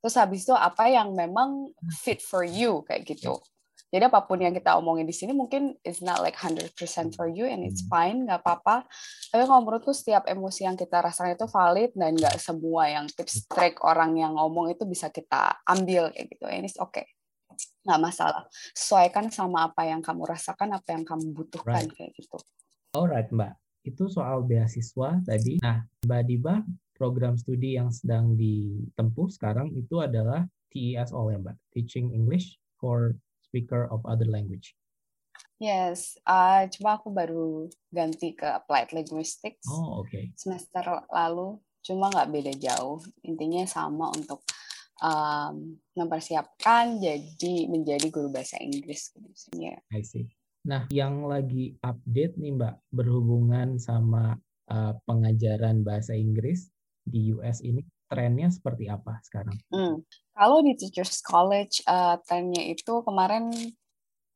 Terus 0.00 0.14
habis 0.14 0.46
itu 0.46 0.54
apa 0.54 0.86
yang 0.86 1.18
memang 1.18 1.74
fit 1.90 2.22
for 2.22 2.46
you 2.46 2.86
kayak 2.86 3.10
gitu. 3.10 3.42
Jadi 3.86 4.02
apa 4.02 4.18
pun 4.26 4.42
yang 4.42 4.50
kita 4.50 4.74
omongin 4.74 5.06
di 5.06 5.14
sini 5.14 5.30
mungkin 5.30 5.78
is 5.86 6.02
not 6.02 6.18
like 6.18 6.34
100% 6.34 6.74
for 7.14 7.30
you 7.30 7.46
and 7.46 7.62
it's 7.62 7.86
hmm. 7.86 7.90
fine, 7.90 8.18
nggak 8.26 8.42
apa-apa. 8.42 8.82
Tapi 9.30 9.42
kalau 9.46 9.62
menurutku 9.62 9.94
setiap 9.94 10.26
emosi 10.26 10.66
yang 10.66 10.74
kita 10.74 10.98
rasakan 10.98 11.38
itu 11.38 11.46
valid 11.46 11.90
dan 11.94 12.18
nggak 12.18 12.36
semua 12.42 12.90
yang 12.90 13.06
tips 13.06 13.46
track 13.46 13.78
orang 13.86 14.18
yang 14.18 14.34
ngomong 14.34 14.74
itu 14.74 14.82
bisa 14.82 15.06
kita 15.14 15.62
ambil 15.70 16.10
kayak 16.10 16.26
gitu. 16.34 16.44
And 16.50 16.66
it's 16.66 16.78
okay. 16.82 17.06
Nggak 17.86 18.00
masalah. 18.02 18.42
Sesuaikan 18.74 19.30
sama 19.30 19.70
apa 19.70 19.86
yang 19.86 20.02
kamu 20.02 20.34
rasakan, 20.34 20.74
apa 20.74 20.88
yang 20.90 21.06
kamu 21.06 21.30
butuhkan 21.30 21.86
right. 21.86 21.94
kayak 21.94 22.12
gitu. 22.18 22.42
Alright, 22.90 23.30
Mbak. 23.30 23.54
Itu 23.86 24.10
soal 24.10 24.42
beasiswa 24.42 25.22
tadi. 25.22 25.62
Nah, 25.62 25.86
Mbak 26.02 26.22
Diba, 26.26 26.58
program 26.98 27.38
studi 27.38 27.78
yang 27.78 27.94
sedang 27.94 28.34
ditempuh 28.34 29.30
sekarang 29.30 29.70
itu 29.78 30.02
adalah 30.02 30.42
TESOL 30.74 31.30
ya, 31.30 31.38
Mbak? 31.38 31.56
Teaching 31.70 32.10
English 32.10 32.58
for 32.82 33.14
speaker 33.46 33.86
of 33.88 34.02
other 34.04 34.26
language? 34.26 34.74
Yes, 35.56 36.20
uh, 36.28 36.68
cuma 36.68 37.00
aku 37.00 37.08
baru 37.08 37.72
ganti 37.88 38.36
ke 38.36 38.44
applied 38.44 38.92
linguistics. 38.92 39.64
Oh. 39.72 40.04
Okay. 40.04 40.28
Semester 40.36 40.84
lalu, 41.08 41.56
cuma 41.80 42.12
nggak 42.12 42.28
beda 42.28 42.52
jauh. 42.60 43.00
Intinya 43.24 43.64
sama 43.64 44.12
untuk 44.12 44.44
um, 45.00 45.80
mempersiapkan 45.96 47.00
jadi 47.00 47.72
menjadi 47.72 48.06
guru 48.12 48.28
bahasa 48.28 48.60
Inggris. 48.60 49.16
Yeah. 49.56 49.80
I 49.96 50.04
see. 50.04 50.28
Nah, 50.66 50.84
yang 50.92 51.24
lagi 51.24 51.78
update 51.80 52.36
nih 52.36 52.52
Mbak 52.58 52.74
berhubungan 52.92 53.80
sama 53.80 54.36
uh, 54.68 54.92
pengajaran 55.08 55.80
bahasa 55.86 56.12
Inggris 56.12 56.68
di 57.06 57.32
US 57.32 57.62
ini 57.62 57.80
trennya 58.06 58.48
seperti 58.50 58.86
apa 58.90 59.18
sekarang? 59.22 59.56
Hmm. 59.70 60.02
Kalau 60.32 60.58
di 60.62 60.78
Teachers 60.78 61.22
College, 61.22 61.82
uh, 61.86 62.18
trennya 62.22 62.62
itu 62.66 63.02
kemarin 63.02 63.50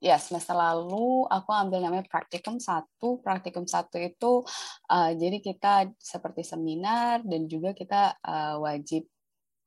ya 0.00 0.16
semester 0.16 0.56
lalu 0.56 1.28
aku 1.28 1.50
ambil 1.52 1.84
namanya 1.84 2.06
praktikum 2.08 2.56
satu. 2.56 3.20
Praktikum 3.20 3.68
satu 3.68 4.00
itu 4.00 4.42
uh, 4.90 5.10
jadi 5.14 5.38
kita 5.38 5.92
seperti 6.00 6.42
seminar 6.42 7.22
dan 7.22 7.46
juga 7.46 7.76
kita 7.76 8.16
uh, 8.24 8.58
wajib 8.64 9.06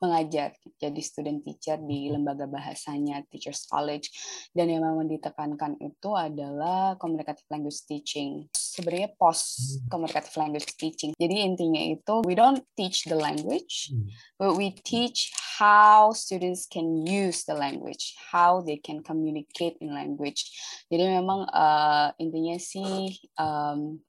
mengajar 0.03 0.51
jadi 0.75 0.99
student 0.99 1.39
teacher 1.47 1.79
di 1.79 2.11
lembaga 2.11 2.43
bahasanya 2.43 3.23
Teachers 3.31 3.63
College. 3.71 4.11
Dan 4.51 4.67
yang 4.67 4.83
memang 4.83 5.07
ditekankan 5.07 5.79
itu 5.79 6.11
adalah 6.11 6.99
communicative 6.99 7.47
language 7.47 7.87
teaching. 7.87 8.51
Sebenarnya 8.51 9.15
post 9.15 9.79
communicative 9.87 10.35
language 10.35 10.67
teaching. 10.75 11.15
Jadi 11.15 11.35
intinya 11.39 11.79
itu 11.79 12.19
we 12.27 12.35
don't 12.35 12.59
teach 12.75 13.07
the 13.07 13.15
language 13.15 13.93
hmm. 13.93 14.11
but 14.35 14.59
we 14.59 14.75
teach 14.83 15.31
how 15.61 16.11
students 16.11 16.65
can 16.65 17.05
use 17.05 17.45
the 17.45 17.53
language 17.53 18.17
how 18.33 18.61
they 18.65 18.81
can 18.81 19.05
communicate 19.05 19.77
in 19.79 19.93
language. 19.93 20.49
Jadi 20.89 21.05
memang 21.05 21.45
uh, 21.53 22.09
intinya 22.17 22.57
sih 22.57 23.13
um, 23.37 24.01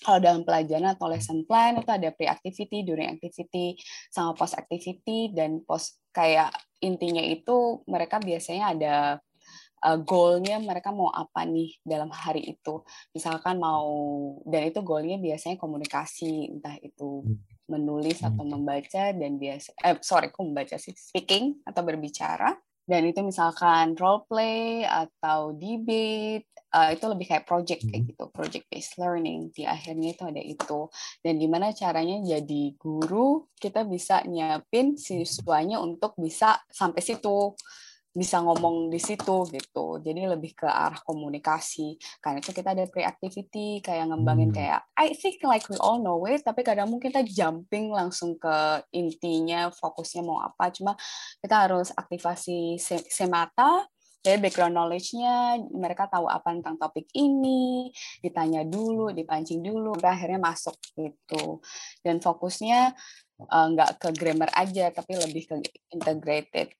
kalau 0.00 0.18
dalam 0.24 0.42
pelajaran 0.42 0.96
atau 0.96 1.12
lesson 1.12 1.44
plan 1.44 1.76
itu 1.76 1.90
ada 1.92 2.08
pre-activity, 2.08 2.80
during 2.86 3.12
activity, 3.12 3.76
sama 4.08 4.32
post 4.32 4.56
activity 4.56 5.28
dan 5.36 5.60
post 5.60 6.00
kayak 6.16 6.48
intinya 6.80 7.20
itu 7.20 7.84
mereka 7.84 8.16
biasanya 8.16 8.64
ada 8.72 8.96
uh, 9.84 9.98
goalnya 10.00 10.56
mereka 10.62 10.94
mau 10.94 11.12
apa 11.12 11.44
nih 11.44 11.76
dalam 11.84 12.08
hari 12.08 12.56
itu. 12.56 12.80
Misalkan 13.12 13.60
mau 13.60 13.92
dan 14.48 14.72
itu 14.72 14.80
goalnya 14.80 15.20
biasanya 15.20 15.60
komunikasi 15.60 16.56
entah 16.56 16.78
itu 16.80 17.26
menulis 17.68 18.20
atau 18.20 18.42
hmm. 18.44 18.52
membaca 18.52 19.04
dan 19.14 19.40
biasa 19.40 19.72
eh 19.80 19.96
sorry 20.02 20.28
aku 20.28 20.44
membaca 20.44 20.76
sih 20.76 20.92
speaking 20.92 21.62
atau 21.64 21.80
berbicara 21.80 22.52
dan 22.82 23.06
itu 23.06 23.22
misalkan 23.22 23.94
role 23.94 24.26
play 24.26 24.82
atau 24.82 25.54
debate 25.54 26.50
uh, 26.74 26.90
itu 26.90 27.04
lebih 27.06 27.26
kayak 27.30 27.46
project 27.46 27.86
kayak 27.86 28.02
hmm. 28.02 28.10
gitu 28.10 28.24
project 28.32 28.64
based 28.66 28.96
learning. 28.98 29.52
Di 29.54 29.68
akhirnya 29.68 30.16
itu 30.16 30.24
ada 30.26 30.42
itu. 30.42 30.90
Dan 31.22 31.38
gimana 31.38 31.70
caranya 31.76 32.18
jadi 32.24 32.64
guru 32.74 33.46
kita 33.60 33.86
bisa 33.86 34.24
nyiapin 34.26 34.98
siswanya 34.98 35.78
untuk 35.78 36.16
bisa 36.18 36.58
sampai 36.72 37.00
situ 37.04 37.54
bisa 38.12 38.44
ngomong 38.44 38.92
di 38.92 39.00
situ 39.00 39.48
gitu. 39.48 39.96
Jadi 40.04 40.28
lebih 40.28 40.52
ke 40.52 40.68
arah 40.68 41.00
komunikasi. 41.00 41.96
Karena 42.20 42.44
itu 42.44 42.52
kita 42.52 42.76
ada 42.76 42.84
pre-activity 42.84 43.80
kayak 43.80 44.12
ngembangin 44.12 44.52
hmm. 44.52 44.58
kayak 44.60 44.80
I 45.00 45.16
think 45.16 45.40
like 45.48 45.64
we 45.72 45.80
all 45.80 45.96
know 45.96 46.20
it, 46.28 46.44
tapi 46.44 46.60
kadang 46.60 46.92
mungkin 46.92 47.08
kita 47.08 47.24
jumping 47.24 47.88
langsung 47.88 48.36
ke 48.36 48.84
intinya, 48.92 49.72
fokusnya 49.72 50.22
mau 50.22 50.44
apa. 50.44 50.68
Cuma 50.70 50.92
kita 51.40 51.68
harus 51.68 51.88
aktivasi 51.96 52.76
semata 53.08 53.88
dari 54.22 54.38
background 54.38 54.78
knowledge-nya, 54.78 55.58
mereka 55.74 56.06
tahu 56.06 56.30
apa 56.30 56.54
tentang 56.54 56.78
topik 56.78 57.10
ini, 57.18 57.90
ditanya 58.22 58.62
dulu, 58.62 59.10
dipancing 59.10 59.58
dulu, 59.58 59.98
sampai 59.98 60.14
akhirnya 60.14 60.38
masuk 60.38 60.78
gitu. 60.94 61.58
Dan 62.06 62.22
fokusnya 62.22 62.94
uh, 63.50 63.66
nggak 63.74 63.98
ke 63.98 64.08
grammar 64.14 64.54
aja, 64.54 64.94
tapi 64.94 65.18
lebih 65.18 65.50
ke 65.50 65.54
integrated 65.90 66.70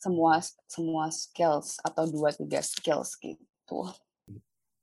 semua 0.00 0.40
semua 0.66 1.12
skills 1.12 1.76
atau 1.84 2.08
dua 2.08 2.32
tiga 2.32 2.64
skills 2.64 3.14
gitu. 3.20 3.92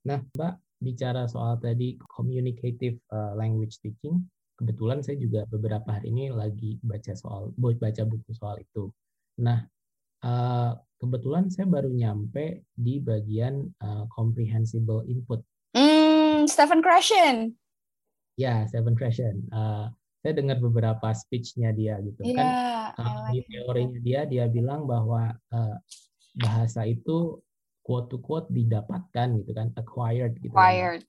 Nah, 0.06 0.24
Mbak 0.38 0.54
bicara 0.78 1.26
soal 1.26 1.58
tadi 1.58 1.98
communicative 2.06 3.02
uh, 3.10 3.34
language 3.34 3.82
teaching, 3.82 4.22
kebetulan 4.62 5.02
saya 5.02 5.18
juga 5.18 5.44
beberapa 5.50 5.90
hari 5.90 6.14
ini 6.14 6.30
lagi 6.30 6.78
baca 6.86 7.18
soal 7.18 7.50
baca 7.58 8.04
buku 8.06 8.32
soal 8.38 8.62
itu. 8.62 8.94
Nah, 9.42 9.66
uh, 10.22 10.78
kebetulan 11.02 11.50
saya 11.50 11.66
baru 11.66 11.90
nyampe 11.90 12.66
di 12.78 13.02
bagian 13.02 13.74
uh, 13.82 14.06
comprehensible 14.14 15.02
input. 15.10 15.42
Hmm, 15.74 16.46
Stephen 16.46 16.86
Krashen. 16.86 17.58
Ya, 18.38 18.70
Seven 18.70 18.94
Question. 18.94 19.50
Uh, 19.50 19.90
saya 20.28 20.44
dengar 20.44 20.60
beberapa 20.60 21.08
speech-nya 21.16 21.72
dia 21.72 22.04
gitu 22.04 22.20
yeah, 22.28 22.92
kan. 22.92 23.00
Uh, 23.00 23.32
di 23.32 23.40
teorinya 23.48 23.96
dia 24.04 24.22
dia 24.28 24.44
bilang 24.52 24.84
bahwa 24.84 25.32
uh, 25.56 25.80
bahasa 26.36 26.84
itu 26.84 27.40
quote 27.80 28.12
to 28.12 28.20
quote 28.20 28.52
didapatkan 28.52 29.40
gitu 29.40 29.56
kan, 29.56 29.72
acquired 29.80 30.36
gitu. 30.44 30.52
Kan. 30.52 30.60
Acquired. 30.60 31.02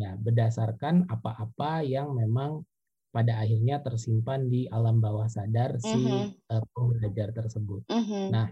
Ya, 0.00 0.16
berdasarkan 0.16 1.12
apa-apa 1.12 1.84
yang 1.84 2.16
memang 2.16 2.64
pada 3.12 3.36
akhirnya 3.44 3.84
tersimpan 3.84 4.48
di 4.48 4.64
alam 4.72 4.96
bawah 4.96 5.28
sadar 5.28 5.76
si 5.76 5.92
mm-hmm. 5.92 6.48
uh, 6.48 6.64
pembelajar 6.72 7.36
tersebut. 7.36 7.84
Mm-hmm. 7.92 8.24
Nah, 8.32 8.48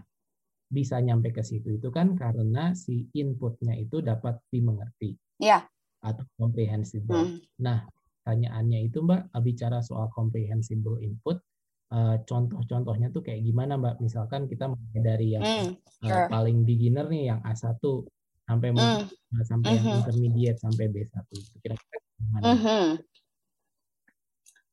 bisa 0.69 1.01
nyampe 1.01 1.33
ke 1.33 1.41
situ 1.41 1.81
itu 1.81 1.89
kan 1.89 2.13
karena 2.13 2.77
si 2.77 3.09
inputnya 3.17 3.73
itu 3.73 4.05
dapat 4.05 4.37
dimengerti. 4.53 5.17
Yeah. 5.41 5.65
Atau 6.05 6.29
comprehensible. 6.37 7.41
Mm. 7.41 7.41
Nah, 7.65 7.89
pertanyaannya 8.27 8.91
itu 8.91 8.99
Mbak, 8.99 9.31
bicara 9.39 9.79
soal 9.79 10.11
comprehensible 10.11 10.99
input, 10.99 11.39
uh, 11.95 12.19
contoh-contohnya 12.27 13.07
tuh 13.15 13.23
kayak 13.23 13.39
gimana 13.39 13.79
Mbak? 13.79 14.03
Misalkan 14.03 14.51
kita 14.51 14.67
mulai 14.67 14.99
dari 14.99 15.27
yang 15.31 15.47
mm, 15.47 15.67
sure. 16.03 16.11
uh, 16.11 16.27
paling 16.27 16.67
beginner 16.67 17.07
nih, 17.07 17.31
yang 17.31 17.39
A1 17.47 17.79
sampai 18.43 18.75
mm. 18.75 19.07
sampai 19.47 19.71
mm 19.71 19.79
-hmm. 19.79 19.87
yang 19.87 19.99
intermediate 20.03 20.59
sampai 20.59 20.91
B1 20.91 21.15
kira-kira 21.63 21.97
gimana? 22.19 22.43
Mm 22.51 22.57
-hmm. 22.59 22.85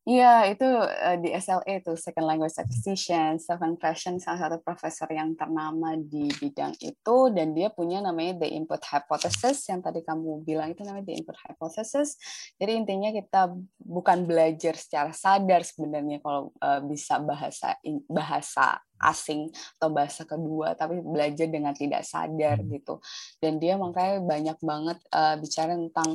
Iya, 0.04 0.52
itu 0.52 0.68
uh, 0.68 1.16
di 1.16 1.32
SLA 1.32 1.80
itu 1.80 1.96
Second 1.96 2.28
Language 2.28 2.60
Acquisition, 2.60 3.40
Stephen 3.40 3.72
Krashen 3.80 4.20
salah 4.20 4.36
satu 4.36 4.60
profesor 4.60 5.08
yang 5.08 5.32
ternama 5.32 5.96
di 5.96 6.28
bidang 6.28 6.76
itu 6.84 7.16
dan 7.32 7.56
dia 7.56 7.72
punya 7.72 8.04
namanya 8.04 8.44
the 8.44 8.52
input 8.52 8.84
hypothesis 8.84 9.64
yang 9.72 9.80
tadi 9.80 10.04
kamu 10.04 10.44
bilang 10.44 10.76
itu 10.76 10.84
namanya 10.84 11.08
the 11.08 11.16
input 11.16 11.40
hypothesis. 11.48 12.20
Jadi 12.60 12.84
intinya 12.84 13.16
kita 13.16 13.56
bukan 13.80 14.28
belajar 14.28 14.76
secara 14.76 15.08
sadar 15.16 15.64
sebenarnya 15.64 16.20
kalau 16.20 16.52
uh, 16.60 16.84
bisa 16.84 17.16
bahasa 17.24 17.72
bahasa 18.04 18.84
asing 19.00 19.48
atau 19.80 19.88
bahasa 19.88 20.28
kedua 20.28 20.76
tapi 20.76 21.00
belajar 21.00 21.48
dengan 21.48 21.72
tidak 21.72 22.04
sadar 22.04 22.60
hmm. 22.60 22.76
gitu. 22.76 23.00
Dan 23.40 23.56
dia 23.56 23.80
makanya 23.80 24.20
banyak 24.20 24.58
banget 24.60 25.00
uh, 25.16 25.40
bicara 25.40 25.72
tentang 25.80 26.12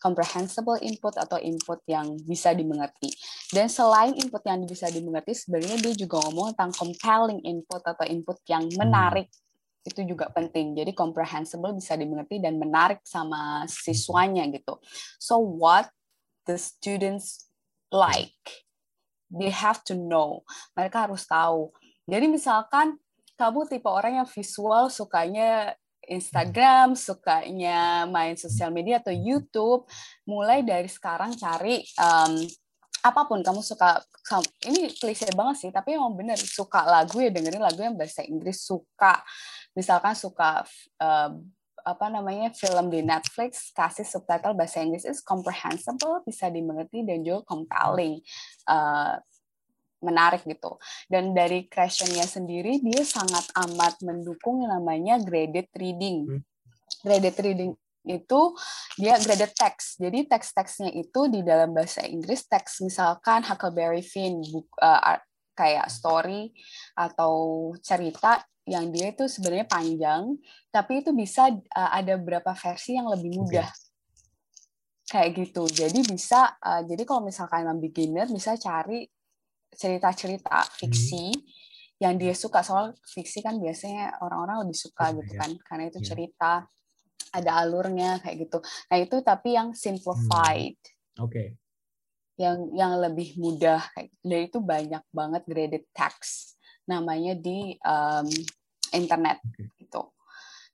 comprehensible 0.00 0.76
input 0.84 1.16
atau 1.16 1.40
input 1.40 1.80
yang 1.88 2.16
bisa 2.24 2.52
dimengerti. 2.52 3.12
Dan 3.48 3.66
selain 3.72 4.12
input 4.16 4.44
yang 4.44 4.62
bisa 4.68 4.88
dimengerti, 4.92 5.32
sebenarnya 5.34 5.78
dia 5.80 5.94
juga 5.96 6.20
ngomong 6.28 6.54
tentang 6.54 6.72
compelling 6.76 7.40
input 7.42 7.82
atau 7.82 8.04
input 8.04 8.38
yang 8.46 8.68
hmm. 8.68 8.76
menarik. 8.76 9.28
Hmm. 9.32 9.44
Itu 9.86 10.00
juga 10.02 10.28
penting. 10.34 10.74
Jadi 10.74 10.92
comprehensible 10.92 11.72
bisa 11.74 11.94
dimengerti 11.94 12.42
dan 12.42 12.58
menarik 12.58 13.00
sama 13.06 13.64
siswanya 13.70 14.44
gitu. 14.50 14.82
So 15.22 15.38
what 15.38 15.88
the 16.44 16.58
students 16.58 17.46
like? 17.94 18.66
They 19.30 19.50
have 19.50 19.82
to 19.90 19.94
know. 19.94 20.46
Mereka 20.74 21.10
harus 21.10 21.26
tahu. 21.26 21.74
Jadi 22.06 22.26
misalkan 22.30 22.98
kamu 23.36 23.68
tipe 23.68 23.86
orang 23.90 24.22
yang 24.22 24.28
visual 24.28 24.88
sukanya 24.88 25.76
Instagram, 26.06 26.94
sukanya 26.94 28.06
main 28.08 28.38
sosial 28.38 28.70
media 28.70 29.02
atau 29.02 29.14
YouTube, 29.14 29.86
mulai 30.26 30.62
dari 30.62 30.86
sekarang 30.86 31.34
cari 31.34 31.82
um, 31.98 32.42
apa 33.06 33.22
pun 33.30 33.38
kamu 33.38 33.62
suka 33.62 34.02
ini 34.66 34.90
klise 34.98 35.30
banget 35.30 35.56
sih 35.62 35.70
tapi 35.70 35.94
emang 35.94 36.18
bener 36.18 36.34
suka 36.34 36.82
lagu 36.82 37.22
ya 37.22 37.30
dengerin 37.30 37.62
lagu 37.62 37.78
yang 37.78 37.94
bahasa 37.94 38.26
Inggris 38.26 38.66
suka. 38.66 39.22
Misalkan 39.78 40.18
suka 40.18 40.66
uh, 40.98 41.30
apa 41.86 42.06
namanya 42.10 42.50
film 42.50 42.90
di 42.90 43.06
Netflix 43.06 43.70
kasih 43.70 44.02
subtitle 44.02 44.58
bahasa 44.58 44.82
Inggris 44.82 45.06
is 45.06 45.22
comprehensible 45.22 46.18
bisa 46.26 46.50
dimengerti 46.50 47.06
dan 47.06 47.22
juga 47.22 47.46
compelling. 47.46 48.18
Uh, 48.66 49.22
menarik 50.00 50.44
gitu. 50.44 50.76
Dan 51.08 51.32
dari 51.32 51.68
questionnya 51.68 52.24
sendiri 52.24 52.80
dia 52.80 53.02
sangat 53.02 53.48
amat 53.68 54.00
mendukung 54.04 54.64
yang 54.64 54.76
namanya 54.80 55.20
graded 55.20 55.68
reading. 55.76 56.26
Hmm. 56.28 56.42
Graded 57.04 57.36
reading 57.40 57.72
itu 58.06 58.40
dia 58.96 59.18
graded 59.18 59.52
text. 59.52 59.98
Jadi 59.98 60.30
teks-teksnya 60.30 60.94
itu 60.94 61.26
di 61.26 61.42
dalam 61.42 61.74
bahasa 61.74 62.06
Inggris 62.06 62.46
teks 62.46 62.80
misalkan 62.86 63.42
Huckleberry 63.42 64.02
Finn 64.02 64.40
buku, 64.46 64.70
uh, 64.78 65.18
kayak 65.56 65.90
story 65.90 66.54
atau 66.94 67.72
cerita 67.82 68.44
yang 68.66 68.90
dia 68.90 69.14
itu 69.14 69.30
sebenarnya 69.30 69.66
panjang, 69.70 70.34
tapi 70.74 71.00
itu 71.02 71.14
bisa 71.14 71.50
uh, 71.50 71.90
ada 71.94 72.18
beberapa 72.18 72.50
versi 72.54 72.98
yang 72.98 73.10
lebih 73.10 73.42
mudah. 73.42 73.70
Kayak 75.06 75.30
gitu. 75.38 75.70
Jadi 75.70 76.02
bisa 76.02 76.58
uh, 76.58 76.82
jadi 76.82 77.02
kalau 77.06 77.22
misalkan 77.26 77.62
yang 77.62 77.78
beginner 77.78 78.26
bisa 78.26 78.58
cari 78.58 79.06
cerita-cerita 79.76 80.64
fiksi 80.80 81.32
hmm. 81.32 81.44
yang 82.02 82.16
dia 82.16 82.32
suka 82.32 82.64
soal 82.64 82.96
fiksi 83.04 83.44
kan 83.44 83.60
biasanya 83.60 84.16
orang-orang 84.24 84.66
lebih 84.66 84.76
suka 84.76 85.12
oh, 85.12 85.20
gitu 85.20 85.32
ya. 85.36 85.40
kan 85.44 85.50
karena 85.64 85.84
itu 85.92 86.00
yeah. 86.00 86.08
cerita 86.08 86.52
ada 87.32 87.50
alurnya 87.60 88.10
kayak 88.24 88.36
gitu 88.48 88.58
nah 88.88 88.96
itu 88.96 89.16
tapi 89.20 89.48
yang 89.54 89.76
simplified 89.76 90.80
hmm. 90.80 91.24
oke 91.24 91.30
okay. 91.30 91.46
yang 92.40 92.72
yang 92.72 92.92
lebih 93.00 93.36
mudah 93.36 93.80
kayak 93.92 94.08
gitu. 94.12 94.24
dan 94.24 94.40
itu 94.40 94.58
banyak 94.64 95.04
banget 95.12 95.42
graded 95.44 95.84
text 95.92 96.56
namanya 96.88 97.36
di 97.36 97.76
um, 97.84 98.28
internet 98.94 99.38
okay. 99.44 99.68
gitu 99.78 100.08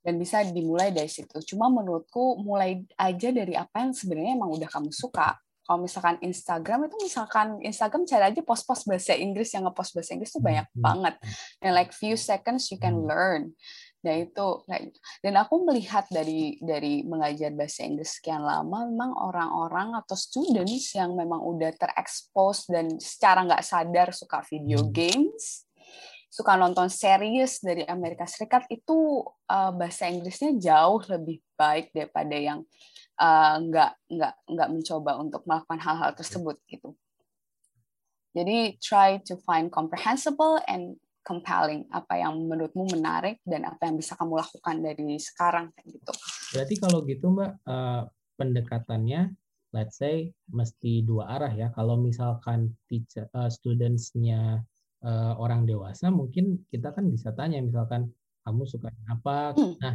dan 0.03 0.19
bisa 0.19 0.43
dimulai 0.43 0.91
dari 0.91 1.07
situ. 1.07 1.39
Cuma 1.55 1.71
menurutku 1.71 2.43
mulai 2.43 2.83
aja 2.99 3.31
dari 3.31 3.55
apa 3.55 3.87
yang 3.87 3.95
sebenarnya 3.95 4.35
emang 4.35 4.51
udah 4.51 4.67
kamu 4.67 4.91
suka 4.91 5.39
kalau 5.73 5.89
misalkan 5.89 6.21
Instagram 6.21 6.85
itu 6.85 6.97
misalkan 7.01 7.57
Instagram 7.65 8.05
cari 8.05 8.29
aja 8.29 8.45
post-post 8.45 8.85
bahasa 8.85 9.17
Inggris 9.17 9.57
yang 9.57 9.65
ngepost 9.65 9.97
bahasa 9.97 10.13
Inggris 10.13 10.37
tuh 10.37 10.45
banyak 10.45 10.69
hmm. 10.69 10.85
banget 10.85 11.15
and 11.65 11.73
like 11.73 11.97
few 11.97 12.13
seconds 12.13 12.69
you 12.69 12.77
can 12.77 12.93
hmm. 12.93 13.09
learn 13.09 13.57
nah 14.05 14.13
itu 14.13 14.29
gitu. 14.69 14.99
dan 15.25 15.33
aku 15.41 15.65
melihat 15.65 16.05
dari 16.13 16.61
dari 16.61 17.09
mengajar 17.09 17.57
bahasa 17.57 17.89
Inggris 17.89 18.21
sekian 18.21 18.45
lama 18.45 18.85
memang 18.85 19.17
orang-orang 19.17 19.97
atau 19.97 20.13
students 20.13 20.93
yang 20.93 21.17
memang 21.17 21.41
udah 21.41 21.73
terekspos 21.73 22.69
dan 22.69 23.01
secara 23.01 23.49
nggak 23.49 23.65
sadar 23.65 24.13
suka 24.13 24.45
video 24.45 24.85
hmm. 24.85 24.93
games 24.93 25.65
suka 26.29 26.53
nonton 26.61 26.93
series 26.93 27.65
dari 27.65 27.89
Amerika 27.89 28.29
Serikat 28.29 28.69
itu 28.69 29.25
uh, 29.49 29.73
bahasa 29.73 30.05
Inggrisnya 30.05 30.53
jauh 30.61 31.01
lebih 31.09 31.41
baik 31.57 31.97
daripada 31.97 32.37
yang 32.37 32.61
uh, 33.23 33.57
nggak 33.63 33.91
nggak 34.11 34.35
nggak 34.51 34.69
mencoba 34.75 35.11
untuk 35.23 35.47
melakukan 35.47 35.79
hal-hal 35.79 36.11
tersebut 36.19 36.59
gitu. 36.67 36.99
Jadi 38.35 38.81
try 38.83 39.21
to 39.23 39.39
find 39.47 39.71
comprehensible 39.71 40.59
and 40.67 40.99
compelling 41.23 41.87
apa 41.95 42.19
yang 42.19 42.35
menurutmu 42.35 42.91
menarik 42.91 43.39
dan 43.47 43.63
apa 43.69 43.87
yang 43.87 43.95
bisa 43.95 44.19
kamu 44.19 44.43
lakukan 44.43 44.77
dari 44.83 45.15
sekarang 45.23 45.71
gitu. 45.87 46.13
Berarti 46.51 46.75
kalau 46.83 47.07
gitu 47.07 47.31
Mbak 47.31 47.53
uh, 47.63 48.03
pendekatannya 48.35 49.31
let's 49.73 50.01
say 50.01 50.35
mesti 50.51 51.07
dua 51.07 51.31
arah 51.39 51.53
ya. 51.55 51.71
Kalau 51.73 51.95
misalkan 52.01 52.75
teacher 52.91 53.31
uh, 53.33 53.49
studentsnya 53.49 54.67
uh, 55.05 55.33
orang 55.39 55.65
dewasa 55.65 56.11
mungkin 56.11 56.65
kita 56.69 56.91
kan 56.91 57.07
bisa 57.09 57.31
tanya 57.33 57.63
misalkan 57.63 58.11
kamu 58.43 58.67
suka 58.67 58.91
apa. 59.07 59.55
Hmm. 59.55 59.79
Nah, 59.79 59.95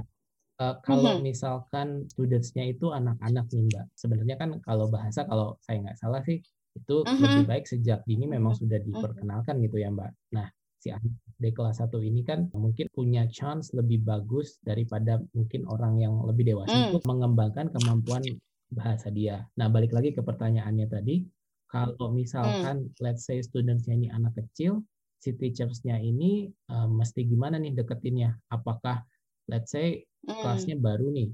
Uh, 0.58 0.74
kalau 0.82 1.14
mm 1.14 1.22
-hmm. 1.22 1.30
misalkan 1.30 1.88
studentsnya 2.10 2.66
itu 2.66 2.90
anak-anak 2.90 3.46
nih 3.54 3.70
mbak, 3.70 3.86
sebenarnya 3.94 4.36
kan 4.42 4.50
kalau 4.66 4.90
bahasa 4.90 5.22
kalau 5.30 5.54
saya 5.62 5.86
nggak 5.86 6.02
salah 6.02 6.26
sih 6.26 6.42
itu 6.74 6.96
mm 7.06 7.14
-hmm. 7.14 7.22
lebih 7.22 7.46
baik 7.46 7.66
sejak 7.70 8.02
dini 8.10 8.26
memang 8.26 8.58
sudah 8.58 8.82
diperkenalkan 8.82 9.62
gitu 9.62 9.78
ya 9.78 9.94
mbak. 9.94 10.10
Nah 10.34 10.50
si 10.82 10.94
anak 10.94 11.14
di 11.38 11.50
kelas 11.54 11.82
1 11.82 11.94
ini 12.02 12.22
kan 12.26 12.50
mungkin 12.54 12.90
punya 12.90 13.30
chance 13.30 13.74
lebih 13.74 14.02
bagus 14.02 14.58
daripada 14.66 15.22
mungkin 15.38 15.66
orang 15.70 16.02
yang 16.02 16.18
lebih 16.26 16.54
dewasa 16.54 16.74
mm. 16.74 16.86
untuk 16.94 17.04
mengembangkan 17.06 17.70
kemampuan 17.70 18.26
bahasa 18.74 19.14
dia. 19.14 19.46
Nah 19.58 19.70
balik 19.70 19.94
lagi 19.94 20.14
ke 20.14 20.22
pertanyaannya 20.26 20.88
tadi, 20.90 21.22
kalau 21.70 22.10
misalkan 22.14 22.90
mm. 22.90 22.98
let's 23.02 23.30
say 23.30 23.42
studentsnya 23.42 23.94
ini 23.94 24.10
anak 24.10 24.34
kecil, 24.38 24.82
si 25.22 25.34
teachersnya 25.34 25.98
ini 26.02 26.50
uh, 26.70 26.90
mesti 26.90 27.26
gimana 27.26 27.62
nih 27.62 27.74
deketinnya? 27.78 28.38
Apakah 28.50 29.06
let's 29.50 29.74
say 29.74 30.06
hmm. 30.28 30.42
kelasnya 30.44 30.76
baru 30.78 31.10
nih. 31.10 31.32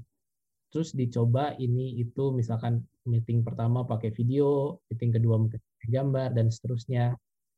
Terus 0.70 0.90
dicoba 0.94 1.54
ini 1.58 1.98
itu 1.98 2.34
misalkan 2.34 2.82
meeting 3.06 3.46
pertama 3.46 3.84
pakai 3.86 4.10
video 4.10 4.80
meeting 4.90 5.10
kedua 5.14 5.38
pakai 5.46 5.88
gambar 5.90 6.34
dan 6.34 6.50
seterusnya. 6.50 7.14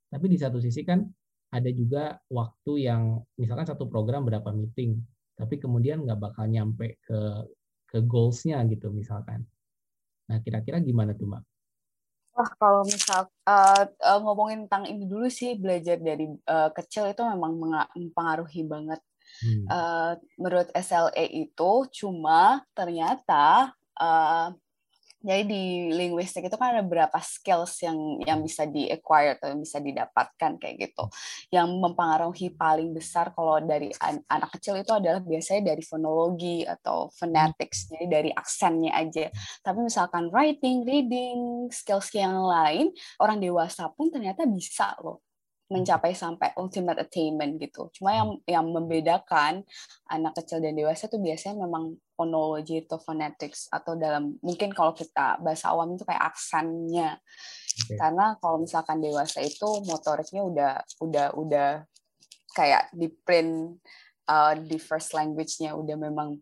Tapi 0.08 0.26
di 0.28 0.36
satu 0.40 0.60
sisi 0.60 0.82
kan 0.82 1.04
ada 1.52 1.70
juga 1.70 2.18
waktu 2.28 2.90
yang 2.90 3.22
misalkan 3.38 3.64
satu 3.68 3.86
program 3.86 4.26
berapa 4.26 4.50
meeting 4.52 4.98
tapi 5.36 5.60
kemudian 5.60 6.02
nggak 6.02 6.18
bakal 6.18 6.48
nyampe 6.48 6.96
ke 7.04 7.20
ke 7.86 7.98
goalsnya 8.02 8.64
gitu 8.66 8.88
misalkan. 8.90 9.44
Nah 10.26 10.40
kira-kira 10.42 10.80
gimana 10.82 11.12
tuh 11.12 11.28
mbak? 11.28 11.44
Wah, 12.36 12.50
kalau 12.60 12.84
misal 12.84 13.32
uh, 13.48 13.84
uh, 13.88 14.20
ngomongin 14.20 14.68
tentang 14.68 14.84
ini 14.84 15.08
dulu 15.08 15.24
sih 15.32 15.56
belajar 15.56 15.96
dari 15.96 16.28
uh, 16.28 16.68
kecil 16.68 17.08
itu 17.08 17.24
memang 17.24 17.56
mempengaruhi 17.96 18.60
banget 18.68 19.00
hmm. 19.42 19.64
uh, 19.68 20.12
menurut 20.38 20.68
SLA 20.74 21.24
itu 21.30 21.72
cuma 21.92 22.62
ternyata 22.72 23.72
uh, 23.98 24.50
Jadi 25.26 25.42
di 25.50 25.64
linguistik 25.90 26.46
itu 26.46 26.54
kan 26.54 26.70
ada 26.70 26.86
beberapa 26.86 27.18
skills 27.18 27.82
yang 27.82 27.98
yang 28.22 28.38
bisa 28.46 28.62
di 28.62 28.86
acquire 28.86 29.34
atau 29.34 29.50
yang 29.50 29.58
bisa 29.58 29.82
didapatkan 29.82 30.54
kayak 30.54 30.76
gitu. 30.78 31.10
Yang 31.50 31.68
mempengaruhi 31.82 32.54
paling 32.54 32.94
besar 32.94 33.34
kalau 33.34 33.58
dari 33.58 33.90
an 33.98 34.22
anak 34.30 34.54
kecil 34.54 34.78
itu 34.78 34.94
adalah 34.94 35.18
biasanya 35.18 35.74
dari 35.74 35.82
fonologi 35.82 36.62
atau 36.62 37.10
phonetics, 37.10 37.90
jadi 37.90 38.06
dari 38.06 38.30
aksennya 38.30 38.94
aja. 38.94 39.26
Tapi 39.66 39.78
misalkan 39.82 40.30
writing, 40.30 40.86
reading, 40.86 41.66
skills 41.74 42.14
yang 42.14 42.46
lain, 42.46 42.94
orang 43.18 43.42
dewasa 43.42 43.90
pun 43.98 44.14
ternyata 44.14 44.46
bisa 44.46 44.94
loh 45.02 45.25
mencapai 45.66 46.14
sampai 46.14 46.54
ultimate 46.54 47.02
attainment 47.02 47.58
gitu. 47.58 47.90
Cuma 47.98 48.14
yang 48.14 48.38
yang 48.46 48.66
membedakan 48.70 49.66
anak 50.06 50.38
kecil 50.38 50.62
dan 50.62 50.78
dewasa 50.78 51.10
itu 51.10 51.18
biasanya 51.18 51.66
memang 51.66 51.98
phonology 52.14 52.86
atau 52.86 53.02
phonetics 53.02 53.66
atau 53.74 53.98
dalam 53.98 54.38
mungkin 54.46 54.70
kalau 54.70 54.94
kita 54.94 55.42
bahasa 55.42 55.74
awam 55.74 55.98
itu 55.98 56.06
kayak 56.06 56.22
aksannya. 56.22 57.18
Okay. 57.76 57.98
Karena 57.98 58.38
kalau 58.38 58.62
misalkan 58.62 59.02
dewasa 59.02 59.42
itu 59.42 59.66
motoriknya 59.90 60.42
udah 60.46 60.72
udah 61.02 61.26
udah 61.34 61.70
kayak 62.54 62.88
di 62.94 63.10
print 63.10 63.82
uh, 64.30 64.54
di 64.54 64.78
first 64.78 65.18
language-nya 65.18 65.74
udah 65.74 65.96
memang 65.98 66.38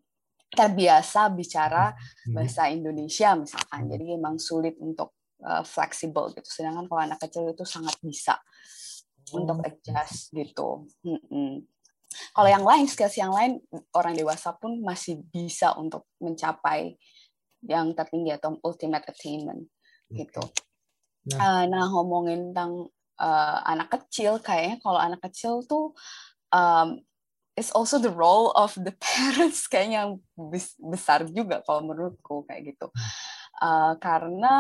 terbiasa 0.54 1.32
bicara 1.34 1.96
hmm. 1.96 2.37
bahasa 2.37 2.68
Indonesia 2.68 3.32
misalkan. 3.40 3.88
Jadi 3.88 4.04
memang 4.20 4.37
sulit 4.37 4.76
untuk 4.84 5.16
uh, 5.40 5.64
fleksibel 5.64 6.28
gitu. 6.37 6.46
Sedangkan 6.46 6.84
kalau 6.92 7.00
anak 7.02 7.24
kecil 7.24 7.48
itu 7.48 7.64
sangat 7.64 7.96
bisa 8.04 8.37
untuk 9.32 9.62
oh, 9.62 9.66
adjust 9.66 10.34
gitu. 10.34 10.68
Hmm. 11.04 11.64
Kalau 12.34 12.48
yang 12.50 12.62
lain, 12.62 12.87
skills 12.87 13.16
yang 13.18 13.32
lain, 13.34 13.58
orang 13.96 14.14
dewasa 14.14 14.54
pun 14.54 14.78
masih 14.82 15.22
bisa 15.32 15.74
untuk 15.74 16.06
mencapai 16.22 16.94
yang 17.64 17.96
tertinggi 17.96 18.37
atau 18.37 18.60
ultimate 18.60 19.08
attainment 19.08 19.66
gitu. 20.12 20.44
Nah, 21.32 21.38
uh, 21.40 21.62
nah 21.64 21.88
ngomongin 21.88 22.52
tentang 22.52 22.92
uh, 23.18 23.58
anak 23.64 23.88
kecil, 23.98 24.38
kayaknya 24.38 24.76
kalau 24.84 25.00
anak 25.00 25.24
kecil 25.24 25.64
tuh 25.64 25.96
um, 26.52 27.00
it's 27.56 27.72
also 27.72 27.96
the 27.96 28.12
role 28.12 28.52
of 28.54 28.76
the 28.76 28.92
parents 29.02 29.66
kayaknya 29.66 30.06
yang 30.06 30.12
besar 30.78 31.24
juga 31.26 31.64
kalau 31.64 31.88
menurutku 31.88 32.44
kayak 32.46 32.76
gitu. 32.76 32.92
Uh, 33.62 33.96
karena 34.02 34.54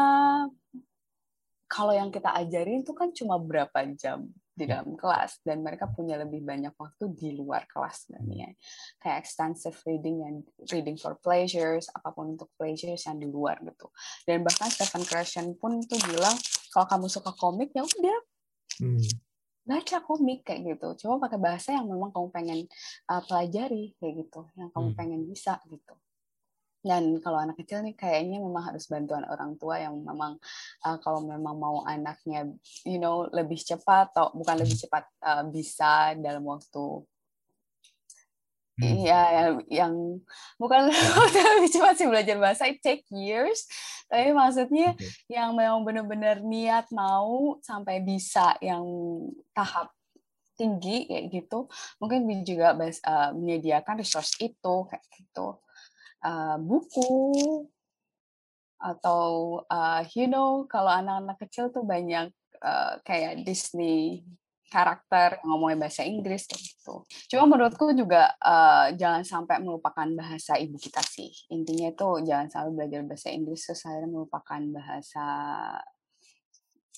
kalau 1.74 1.90
yang 1.90 2.14
kita 2.14 2.30
ajarin 2.30 2.86
itu 2.86 2.94
kan 2.94 3.10
cuma 3.10 3.34
berapa 3.42 3.82
jam 3.98 4.30
di 4.54 4.70
ya. 4.70 4.78
dalam 4.78 4.94
kelas 4.94 5.42
dan 5.42 5.66
mereka 5.66 5.90
punya 5.90 6.14
lebih 6.14 6.38
banyak 6.46 6.70
waktu 6.78 7.10
di 7.18 7.34
luar 7.34 7.66
kelas 7.66 8.06
sebenarnya 8.06 8.54
kayak 9.02 9.26
extensive 9.26 9.74
reading 9.82 10.22
yang 10.22 10.36
reading 10.70 10.94
for 10.94 11.18
pleasures 11.18 11.90
apa 11.90 12.14
pun 12.14 12.38
untuk 12.38 12.46
pleasures 12.54 13.02
yang 13.10 13.18
di 13.18 13.26
luar 13.26 13.58
gitu 13.66 13.90
dan 14.22 14.46
bahkan 14.46 14.70
Stephen 14.70 15.02
Krashen 15.02 15.58
pun 15.58 15.82
tuh 15.82 15.98
bilang 16.06 16.38
kalau 16.70 16.86
kamu 16.86 17.06
suka 17.10 17.34
komik 17.34 17.74
ya 17.74 17.82
udah 17.82 18.18
hmm. 18.78 19.02
baca 19.66 19.98
komik 20.06 20.46
kayak 20.46 20.78
gitu 20.78 21.02
cuma 21.02 21.18
pakai 21.18 21.42
bahasa 21.42 21.74
yang 21.74 21.90
memang 21.90 22.14
kamu 22.14 22.30
pengen 22.30 22.58
uh, 23.10 23.22
pelajari 23.26 23.98
kayak 23.98 24.22
gitu 24.22 24.46
yang 24.54 24.70
kamu 24.70 24.94
hmm. 24.94 24.98
pengen 25.02 25.20
bisa 25.26 25.58
gitu 25.66 25.98
dan 26.84 27.16
kalau 27.24 27.40
anak 27.40 27.56
kecil 27.56 27.80
nih 27.80 27.96
kayaknya 27.96 28.44
memang 28.44 28.60
harus 28.60 28.84
bantuan 28.92 29.24
orang 29.24 29.56
tua 29.56 29.80
yang 29.80 29.96
memang 30.04 30.36
uh, 30.84 30.96
kalau 31.00 31.24
memang 31.24 31.56
mau 31.56 31.80
anaknya 31.88 32.44
you 32.84 33.00
know 33.00 33.24
lebih 33.32 33.56
cepat 33.56 34.12
atau 34.12 34.36
bukan 34.36 34.60
lebih 34.60 34.76
cepat 34.76 35.08
uh, 35.24 35.48
bisa 35.48 36.12
dalam 36.20 36.44
waktu 36.44 37.02
Iya, 38.74 39.22
hmm. 39.22 39.30
yang, 39.38 39.54
yang 39.70 39.94
bukan 40.58 40.90
lebih 41.62 41.70
cepat 41.70 41.94
sih 41.94 42.10
belajar 42.10 42.42
bahasa, 42.42 42.66
it 42.66 42.82
take 42.82 43.06
years. 43.06 43.70
Tapi 44.10 44.34
maksudnya 44.34 44.98
okay. 44.98 45.14
yang 45.30 45.54
memang 45.54 45.86
benar-benar 45.86 46.42
niat 46.42 46.90
mau 46.90 47.62
sampai 47.62 48.02
bisa 48.02 48.58
yang 48.58 48.82
tahap 49.54 49.94
tinggi 50.58 51.06
kayak 51.06 51.30
gitu, 51.30 51.70
mungkin 52.02 52.26
juga 52.42 52.74
uh, 52.74 53.30
menyediakan 53.30 54.02
resource 54.02 54.34
itu 54.42 54.74
kayak 54.90 55.06
gitu 55.22 55.62
uh, 56.24 56.56
buku 56.58 57.68
atau 58.80 59.60
uh, 59.68 60.02
you 60.12 60.28
know 60.28 60.64
kalau 60.68 60.92
anak-anak 60.92 61.36
kecil 61.46 61.72
tuh 61.72 61.84
banyak 61.86 62.28
uh, 62.60 63.00
kayak 63.04 63.44
Disney 63.44 64.24
karakter 64.74 65.38
yang 65.38 65.54
ngomongin 65.54 65.78
bahasa 65.78 66.02
Inggris 66.02 66.50
gitu. 66.50 67.06
Cuma 67.30 67.46
menurutku 67.46 67.94
juga 67.94 68.34
uh, 68.42 68.90
jangan 68.98 69.22
sampai 69.22 69.62
melupakan 69.62 70.08
bahasa 70.18 70.58
ibu 70.58 70.74
kita 70.74 70.98
sih. 71.04 71.30
Intinya 71.54 71.94
itu 71.94 72.08
jangan 72.26 72.50
sampai 72.50 72.70
belajar 72.74 73.06
bahasa 73.06 73.30
Inggris 73.30 73.62
terus 73.62 73.86
akhirnya 73.86 74.10
melupakan 74.10 74.60
bahasa 74.74 75.26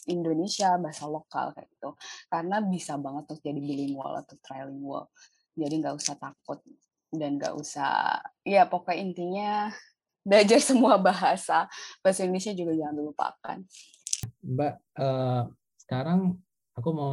Indonesia, 0.08 0.78
bahasa 0.80 1.04
lokal 1.04 1.52
kayak 1.52 1.68
gitu. 1.76 1.90
Karena 2.32 2.64
bisa 2.64 2.96
banget 2.96 3.28
tuh 3.28 3.38
jadi 3.44 3.60
bilingual 3.60 4.24
atau 4.24 4.40
trilingual. 4.40 5.12
Jadi 5.52 5.74
nggak 5.82 5.96
usah 6.00 6.16
takut 6.16 6.64
dan 7.18 7.40
nggak 7.40 7.54
usah 7.56 8.20
ya 8.46 8.68
pokoknya 8.68 9.00
intinya 9.00 9.50
belajar 10.28 10.58
semua 10.58 10.98
bahasa 10.98 11.70
bahasa 12.02 12.26
Indonesia 12.26 12.52
juga 12.54 12.74
jangan 12.74 12.96
dilupakan 12.98 13.58
Mbak 14.42 14.74
uh, 14.98 15.42
sekarang 15.86 16.34
aku 16.74 16.90
mau 16.92 17.12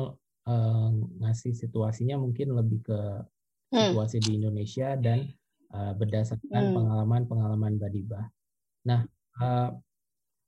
uh, 0.50 0.90
ngasih 1.24 1.54
situasinya 1.56 2.20
mungkin 2.20 2.58
lebih 2.58 2.84
ke 2.84 3.00
hmm. 3.74 3.94
situasi 3.94 4.18
hmm. 4.20 4.26
di 4.26 4.32
Indonesia 4.42 4.88
dan 4.98 5.30
uh, 5.74 5.94
berdasarkan 5.96 6.64
pengalaman-pengalaman 6.74 7.80
Mbak 7.80 7.92
Diba. 7.94 8.22
Nah 8.90 9.06
uh, 9.40 9.70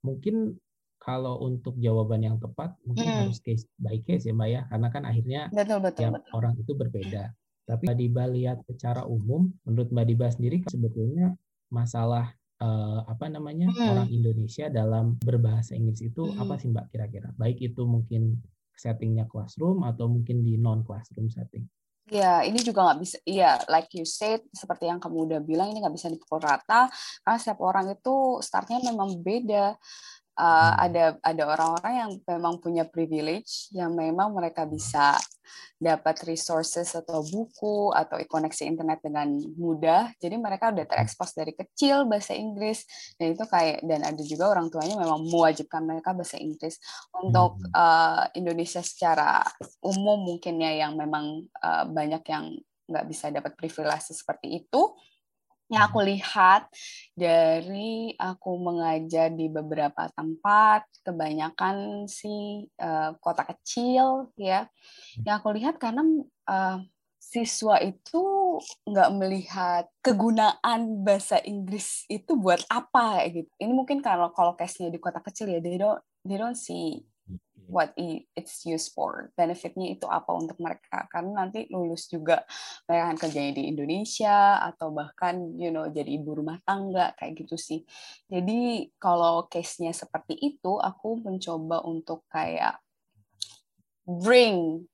mungkin 0.06 0.58
kalau 1.02 1.38
untuk 1.46 1.78
jawaban 1.78 2.26
yang 2.26 2.38
tepat 2.42 2.74
mungkin 2.82 3.06
hmm. 3.06 3.18
harus 3.26 3.38
case 3.42 3.70
by 3.78 4.02
case 4.04 4.26
ya 4.26 4.34
Mbak 4.34 4.50
ya 4.50 4.62
karena 4.70 4.88
kan 4.90 5.04
akhirnya 5.06 5.42
betul, 5.54 5.80
betul, 5.82 6.02
tiap 6.02 6.14
betul. 6.18 6.32
orang 6.34 6.54
itu 6.58 6.72
berbeda. 6.74 7.24
Tapi 7.66 7.90
Mbak 7.90 7.98
Diba 7.98 8.24
lihat 8.30 8.58
secara 8.70 9.04
umum, 9.10 9.50
menurut 9.66 9.90
Mbak 9.90 10.06
Diba 10.06 10.28
sendiri 10.30 10.62
sebetulnya 10.70 11.34
masalah 11.74 12.30
uh, 12.62 13.02
apa 13.10 13.26
namanya 13.28 13.74
hmm. 13.74 13.90
orang 13.90 14.10
Indonesia 14.14 14.70
dalam 14.70 15.18
berbahasa 15.18 15.74
Inggris 15.74 16.06
itu 16.06 16.30
hmm. 16.30 16.42
apa 16.46 16.54
sih 16.62 16.70
Mbak 16.70 16.86
kira-kira? 16.94 17.30
Baik 17.36 17.62
itu 17.74 17.82
mungkin 17.84 18.38
settingnya 18.78 19.26
classroom 19.26 19.82
atau 19.82 20.06
mungkin 20.06 20.46
di 20.46 20.62
non 20.62 20.86
classroom 20.86 21.32
setting. 21.32 21.66
Ya, 22.06 22.46
ini 22.46 22.62
juga 22.62 22.86
nggak 22.86 23.00
bisa. 23.02 23.18
Iya, 23.26 23.66
like 23.66 23.90
you 23.98 24.06
said, 24.06 24.46
seperti 24.54 24.86
yang 24.86 25.02
kamu 25.02 25.26
udah 25.26 25.40
bilang, 25.42 25.74
ini 25.74 25.82
nggak 25.82 25.96
bisa 25.98 26.06
dipukul 26.06 26.38
rata 26.38 26.86
karena 27.26 27.38
setiap 27.42 27.66
orang 27.66 27.90
itu 27.90 28.38
startnya 28.46 28.78
memang 28.86 29.26
beda 29.26 29.74
uh, 30.40 30.72
ada 30.80 31.16
ada 31.24 31.44
orang-orang 31.48 31.94
yang 31.96 32.12
memang 32.24 32.60
punya 32.60 32.84
privilege 32.88 33.72
yang 33.72 33.96
memang 33.96 34.32
mereka 34.36 34.68
bisa 34.68 35.16
dapat 35.76 36.24
resources 36.24 36.96
atau 36.96 37.22
buku 37.22 37.92
atau 37.92 38.18
koneksi 38.26 38.64
internet 38.64 39.04
dengan 39.04 39.28
mudah. 39.60 40.12
Jadi 40.18 40.40
mereka 40.40 40.72
udah 40.72 40.88
terekspos 40.88 41.36
dari 41.36 41.52
kecil 41.52 42.08
bahasa 42.08 42.32
Inggris. 42.32 42.88
Dan 43.20 43.36
itu 43.36 43.44
kayak 43.44 43.84
dan 43.84 44.02
ada 44.08 44.22
juga 44.24 44.56
orang 44.56 44.72
tuanya 44.72 44.96
memang 44.96 45.28
mewajibkan 45.28 45.84
mereka 45.84 46.16
bahasa 46.16 46.40
Inggris. 46.40 46.80
Untuk 47.12 47.60
uh, 47.76 48.24
Indonesia 48.34 48.80
secara 48.80 49.44
umum 49.84 50.24
mungkin 50.24 50.64
ya 50.64 50.88
yang 50.88 50.96
memang 50.96 51.44
uh, 51.60 51.84
banyak 51.92 52.24
yang 52.32 52.56
nggak 52.86 53.06
bisa 53.10 53.34
dapat 53.34 53.58
privilege 53.58 54.14
seperti 54.14 54.62
itu 54.62 54.82
yang 55.66 55.90
aku 55.90 56.06
lihat 56.06 56.70
dari 57.18 58.14
aku 58.22 58.52
mengajar 58.62 59.34
di 59.34 59.50
beberapa 59.50 60.06
tempat, 60.14 60.86
kebanyakan 61.02 62.06
sih 62.06 62.70
uh, 62.78 63.18
kota 63.18 63.42
kecil 63.50 64.30
ya. 64.38 64.70
Yang 65.26 65.36
aku 65.42 65.50
lihat 65.58 65.76
karena 65.82 66.06
uh, 66.46 66.78
siswa 67.18 67.82
itu 67.82 68.22
nggak 68.86 69.10
melihat 69.18 69.84
kegunaan 70.06 71.02
bahasa 71.02 71.42
Inggris 71.42 72.06
itu 72.14 72.38
buat 72.38 72.62
apa 72.70 73.26
gitu. 73.34 73.50
Ini 73.58 73.74
mungkin 73.74 74.06
kalau 74.06 74.30
kalau 74.38 74.54
case-nya 74.54 74.94
di 74.94 75.02
kota 75.02 75.18
kecil 75.20 75.50
ya, 75.50 75.60
they 75.60 75.82
don't 75.82 76.00
they 76.22 76.38
don't 76.38 76.58
see 76.58 77.02
what 77.68 77.94
it's 77.98 78.66
used 78.66 78.94
for. 78.94 79.30
Benefitnya 79.34 79.94
itu 79.98 80.06
apa 80.08 80.32
untuk 80.34 80.58
mereka? 80.62 81.06
Karena 81.10 81.46
nanti 81.46 81.66
lulus 81.70 82.08
juga 82.10 82.46
mereka 82.86 83.02
akan 83.10 83.18
kerjanya 83.20 83.54
di 83.58 83.64
Indonesia 83.70 84.62
atau 84.62 84.94
bahkan 84.94 85.56
you 85.58 85.74
know 85.74 85.86
jadi 85.90 86.18
ibu 86.18 86.42
rumah 86.42 86.62
tangga 86.64 87.14
kayak 87.18 87.46
gitu 87.46 87.58
sih. 87.58 87.82
Jadi 88.30 88.90
kalau 88.98 89.50
case-nya 89.50 89.92
seperti 89.92 90.38
itu 90.38 90.78
aku 90.78 91.22
mencoba 91.22 91.84
untuk 91.86 92.26
kayak 92.30 92.80
bring 94.06 94.86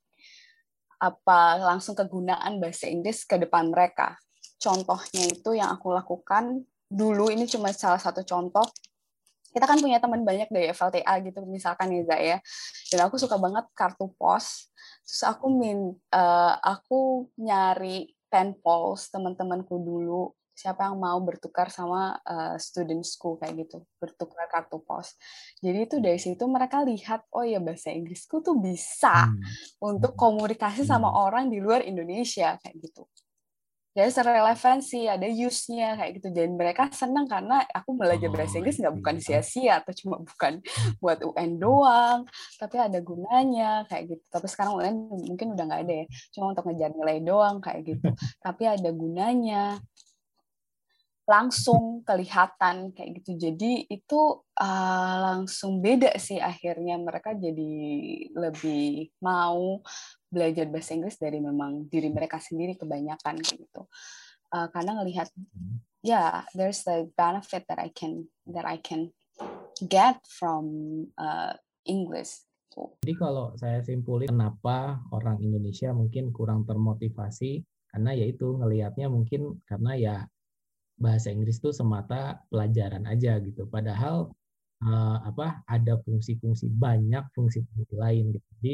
apa 1.02 1.58
langsung 1.58 1.98
kegunaan 1.98 2.62
bahasa 2.62 2.88
Inggris 2.88 3.26
ke 3.26 3.42
depan 3.42 3.74
mereka. 3.74 4.16
Contohnya 4.62 5.26
itu 5.26 5.58
yang 5.58 5.74
aku 5.74 5.90
lakukan 5.90 6.62
dulu 6.86 7.32
ini 7.34 7.48
cuma 7.48 7.74
salah 7.74 7.98
satu 7.98 8.22
contoh 8.22 8.68
kita 9.52 9.66
kan 9.68 9.78
punya 9.78 10.00
teman 10.00 10.24
banyak 10.24 10.48
dari 10.50 10.72
FLTA 10.72 11.14
gitu 11.28 11.44
misalkan 11.46 11.92
ya 11.92 12.02
Zak 12.08 12.22
ya 12.24 12.38
dan 12.92 13.00
aku 13.08 13.16
suka 13.20 13.36
banget 13.36 13.68
kartu 13.76 14.12
pos 14.16 14.72
terus 15.04 15.24
aku 15.28 15.52
min 15.52 15.96
uh, 16.16 16.54
aku 16.64 17.30
nyari 17.36 18.12
pen 18.32 18.56
pals 18.64 19.12
teman-temanku 19.12 19.76
dulu 19.76 20.32
siapa 20.52 20.86
yang 20.88 21.00
mau 21.00 21.18
bertukar 21.24 21.74
sama 21.74 22.22
uh, 22.22 22.54
student 22.62 23.02
school 23.02 23.40
kayak 23.42 23.66
gitu 23.66 23.82
bertukar 23.98 24.46
kartu 24.46 24.78
pos 24.84 25.18
jadi 25.58 25.90
itu 25.90 25.98
dari 25.98 26.22
situ 26.22 26.44
mereka 26.46 26.86
lihat 26.86 27.26
oh 27.34 27.42
ya 27.42 27.58
bahasa 27.58 27.90
Inggrisku 27.90 28.44
tuh 28.46 28.60
bisa 28.60 29.32
hmm. 29.32 29.42
untuk 29.82 30.14
komunikasi 30.14 30.86
sama 30.86 31.10
hmm. 31.10 31.18
orang 31.18 31.46
di 31.50 31.58
luar 31.58 31.82
Indonesia 31.82 32.56
kayak 32.62 32.78
gitu 32.78 33.10
jadi 33.92 34.08
serelevansi 34.08 35.12
ada 35.12 35.28
use-nya 35.28 36.00
kayak 36.00 36.12
gitu. 36.20 36.32
Dan 36.32 36.56
mereka 36.56 36.88
senang 36.96 37.28
karena 37.28 37.60
aku 37.76 38.00
belajar 38.00 38.32
oh, 38.32 38.36
bahasa 38.36 38.56
Inggris 38.64 38.80
nggak 38.80 38.96
bukan 38.96 39.16
sia-sia 39.20 39.84
atau 39.84 39.92
cuma 39.92 40.24
bukan 40.24 40.64
buat 41.04 41.20
UN 41.20 41.60
doang 41.60 42.24
tapi 42.56 42.80
ada 42.80 43.04
gunanya 43.04 43.84
kayak 43.92 44.16
gitu. 44.16 44.24
Tapi 44.32 44.48
sekarang 44.48 44.80
UN 44.80 44.96
mungkin 45.28 45.52
udah 45.52 45.64
nggak 45.68 45.82
ada 45.84 45.94
ya 46.04 46.06
cuma 46.32 46.56
untuk 46.56 46.64
ngejar 46.72 46.92
nilai 46.96 47.20
doang 47.20 47.60
kayak 47.60 47.82
gitu. 47.84 48.10
Tapi 48.46 48.64
ada 48.64 48.90
gunanya 48.96 49.64
langsung 51.28 52.04
kelihatan 52.08 52.96
kayak 52.96 53.12
gitu. 53.22 53.32
Jadi 53.40 53.92
itu 53.92 54.40
uh, 54.56 55.16
langsung 55.20 55.84
beda 55.84 56.16
sih 56.16 56.40
akhirnya. 56.40 56.96
Mereka 56.96 57.36
jadi 57.36 57.72
lebih 58.36 59.12
mau 59.20 59.84
belajar 60.32 60.66
bahasa 60.72 60.96
Inggris 60.96 61.20
dari 61.20 61.44
memang 61.44 61.92
diri 61.92 62.08
mereka 62.08 62.40
sendiri 62.40 62.80
kebanyakan 62.80 63.38
gitu. 63.44 63.86
Uh, 64.52 64.68
karena 64.72 65.00
ngelihat 65.00 65.32
ya 66.02 66.12
yeah, 66.12 66.32
there's 66.56 66.84
the 66.88 67.08
benefit 67.16 67.68
that 67.68 67.80
I 67.80 67.92
can 67.92 68.28
that 68.48 68.66
I 68.68 68.80
can 68.80 69.12
get 69.80 70.20
from 70.28 70.66
uh, 71.16 71.56
English 71.88 72.48
jadi 72.72 73.14
kalau 73.20 73.52
saya 73.60 73.84
simpulin 73.84 74.32
kenapa 74.32 75.04
orang 75.12 75.44
Indonesia 75.44 75.92
mungkin 75.92 76.32
kurang 76.32 76.64
termotivasi? 76.64 77.60
Karena 77.92 78.16
yaitu 78.16 78.56
ngelihatnya 78.56 79.12
mungkin 79.12 79.60
karena 79.68 79.92
ya 80.00 80.16
bahasa 80.96 81.34
Inggris 81.34 81.60
itu 81.60 81.76
semata 81.76 82.40
pelajaran 82.48 83.04
aja 83.04 83.44
gitu. 83.44 83.68
Padahal 83.68 84.32
uh, 84.88 85.18
apa 85.28 85.68
ada 85.68 86.00
fungsi-fungsi 86.00 86.72
banyak 86.72 87.28
fungsi-fungsi 87.36 87.94
lain 88.00 88.32
gitu. 88.40 88.48
Jadi 88.64 88.74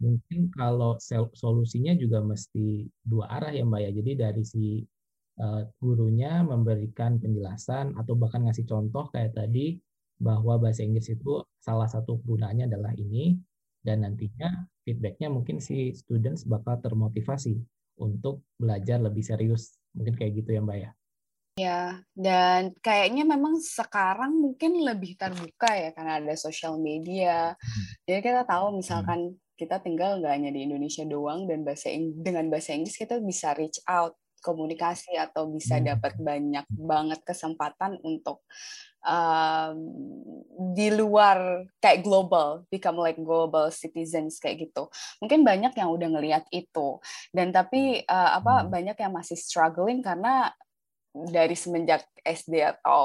mungkin 0.00 0.48
kalau 0.50 0.96
solusinya 1.36 1.92
juga 1.94 2.24
mesti 2.24 2.88
dua 3.04 3.28
arah 3.28 3.52
ya 3.52 3.62
Mbak 3.68 3.80
ya. 3.84 3.90
Jadi 3.92 4.12
dari 4.16 4.42
si 4.42 4.64
uh, 5.38 5.62
gurunya 5.78 6.40
memberikan 6.40 7.20
penjelasan 7.20 7.94
atau 8.00 8.16
bahkan 8.16 8.48
ngasih 8.48 8.64
contoh 8.64 9.12
kayak 9.12 9.36
tadi 9.36 9.76
bahwa 10.20 10.60
bahasa 10.60 10.84
Inggris 10.84 11.12
itu 11.12 11.44
salah 11.60 11.88
satu 11.88 12.20
gunanya 12.24 12.68
adalah 12.68 12.92
ini 12.96 13.36
dan 13.80 14.04
nantinya 14.04 14.68
feedbacknya 14.84 15.32
mungkin 15.32 15.60
si 15.60 15.96
students 15.96 16.44
bakal 16.44 16.76
termotivasi 16.80 17.56
untuk 18.00 18.44
belajar 18.56 19.00
lebih 19.00 19.24
serius. 19.24 19.76
Mungkin 19.96 20.16
kayak 20.16 20.44
gitu 20.44 20.56
ya 20.56 20.60
Mbak 20.64 20.78
ya. 20.80 20.90
Ya, 21.58 22.00
dan 22.16 22.72
kayaknya 22.80 23.26
memang 23.28 23.60
sekarang 23.60 24.32
mungkin 24.32 24.80
lebih 24.80 25.18
terbuka 25.20 25.68
ya 25.76 25.92
karena 25.92 26.16
ada 26.22 26.32
sosial 26.38 26.80
media. 26.80 27.52
Hmm. 27.52 27.84
Jadi 28.08 28.20
kita 28.24 28.48
tahu 28.48 28.72
hmm. 28.72 28.76
misalkan 28.80 29.20
kita 29.60 29.76
tinggal 29.84 30.16
nggak 30.24 30.32
hanya 30.32 30.48
di 30.48 30.64
Indonesia 30.64 31.04
doang 31.04 31.44
dan 31.44 31.60
bahasa 31.60 31.92
dengan 31.92 32.48
bahasa 32.48 32.72
Inggris 32.72 32.96
kita 32.96 33.20
bisa 33.20 33.52
reach 33.52 33.76
out 33.84 34.16
komunikasi 34.40 35.20
atau 35.20 35.52
bisa 35.52 35.76
hmm. 35.78 35.84
dapat 35.94 36.12
banyak 36.16 36.66
banget 36.72 37.20
kesempatan 37.22 38.00
untuk 38.00 38.40
um, 39.04 39.76
di 40.72 40.88
luar 40.96 41.68
kayak 41.78 42.00
global, 42.00 42.64
become 42.72 42.96
like 42.96 43.20
global 43.20 43.68
citizens 43.68 44.40
kayak 44.40 44.68
gitu. 44.68 44.88
Mungkin 45.20 45.44
banyak 45.44 45.76
yang 45.76 45.92
udah 45.92 46.08
ngelihat 46.16 46.44
itu 46.50 46.98
dan 47.36 47.52
tapi 47.52 48.02
uh, 48.08 48.40
apa 48.40 48.64
hmm. 48.64 48.68
banyak 48.72 48.96
yang 48.96 49.12
masih 49.12 49.36
struggling 49.36 50.00
karena 50.00 50.50
dari 51.10 51.58
semenjak 51.58 52.06
SD 52.22 52.62
atau 52.62 53.02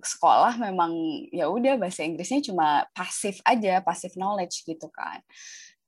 sekolah 0.00 0.56
memang 0.56 0.92
ya 1.28 1.52
udah 1.52 1.76
bahasa 1.76 2.00
Inggrisnya 2.00 2.40
cuma 2.40 2.88
pasif 2.96 3.44
aja, 3.44 3.84
pasif 3.84 4.16
knowledge 4.16 4.64
gitu 4.64 4.88
kan 4.88 5.20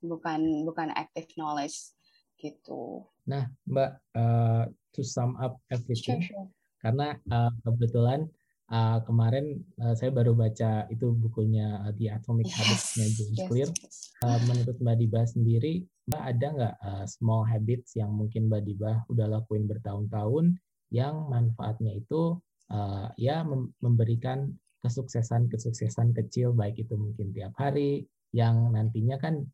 bukan 0.05 0.63
bukan 0.65 0.93
active 0.93 1.27
knowledge 1.37 1.95
gitu. 2.39 3.05
Nah, 3.25 3.49
Mbak, 3.65 3.91
uh, 4.13 4.63
to 4.93 5.01
sum 5.01 5.33
up 5.41 5.57
everything, 5.73 6.21
sure, 6.21 6.45
sure. 6.45 6.47
karena 6.83 7.17
uh, 7.31 7.51
kebetulan 7.65 8.29
uh, 8.69 9.01
kemarin 9.01 9.65
uh, 9.81 9.97
saya 9.97 10.13
baru 10.13 10.37
baca 10.37 10.85
itu 10.93 11.09
bukunya 11.15 11.81
uh, 11.85 11.93
The 11.97 12.13
Atomic 12.13 12.49
yes, 12.49 12.55
Habits-nya 12.59 13.07
James 13.17 13.39
yes, 13.39 13.47
Clear. 13.49 13.69
Yes. 13.81 13.95
Uh, 14.21 14.39
menurut 14.45 14.77
Mbak 14.77 14.97
Diba 15.01 15.21
sendiri, 15.25 15.73
Mbak 16.11 16.23
ada 16.23 16.47
nggak 16.53 16.75
uh, 16.85 17.05
small 17.09 17.43
habits 17.49 17.97
yang 17.97 18.13
mungkin 18.13 18.47
Mbak 18.51 18.61
Diba 18.67 18.93
udah 19.09 19.27
lakuin 19.27 19.65
bertahun-tahun 19.65 20.59
yang 20.93 21.27
manfaatnya 21.27 21.97
itu 21.97 22.37
uh, 22.69 23.09
ya 23.17 23.41
memberikan 23.81 24.53
kesuksesan-kesuksesan 24.85 26.13
kecil 26.13 26.53
baik 26.53 26.77
itu 26.77 26.93
mungkin 26.93 27.33
tiap 27.33 27.57
hari 27.57 28.05
yang 28.29 28.69
nantinya 28.69 29.17
kan 29.17 29.49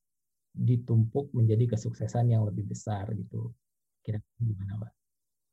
ditumpuk 0.52 1.32
menjadi 1.32 1.76
kesuksesan 1.76 2.28
yang 2.32 2.44
lebih 2.44 2.68
besar 2.68 3.08
gitu. 3.16 3.56
Kira-kira 4.04 4.42
gimana, 4.44 4.74
Mbak? 4.78 4.94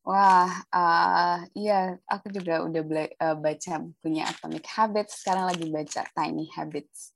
Wah, 0.08 0.48
uh, 0.72 1.44
iya, 1.52 2.00
aku 2.08 2.32
juga 2.32 2.64
udah 2.64 2.80
uh, 3.20 3.37
baca 3.37 3.74
punya 4.00 4.24
Atomic 4.24 4.64
Habits, 4.64 5.20
sekarang 5.20 5.52
lagi 5.52 5.68
baca 5.68 6.00
Tiny 6.16 6.48
Habits. 6.56 7.12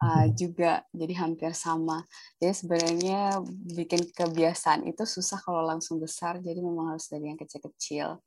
Uh, 0.00 0.32
juga 0.32 0.80
jadi 0.96 1.12
hampir 1.16 1.52
sama. 1.52 2.04
Jadi 2.40 2.52
sebenarnya 2.56 3.40
bikin 3.76 4.00
kebiasaan 4.12 4.88
itu 4.88 5.04
susah 5.04 5.40
kalau 5.40 5.60
langsung 5.64 6.00
besar, 6.00 6.40
jadi 6.40 6.60
memang 6.60 6.96
harus 6.96 7.08
dari 7.08 7.28
yang 7.28 7.40
kecil-kecil. 7.40 8.20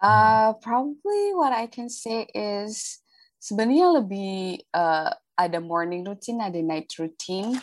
Uh, 0.00 0.56
probably 0.64 1.36
what 1.36 1.52
I 1.52 1.68
can 1.68 1.92
say 1.92 2.24
is 2.32 3.04
sebenarnya 3.36 4.00
lebih 4.00 4.64
uh, 4.72 5.12
ada 5.36 5.60
morning 5.60 6.08
routine, 6.08 6.40
ada 6.40 6.60
night 6.60 6.88
routine 6.96 7.60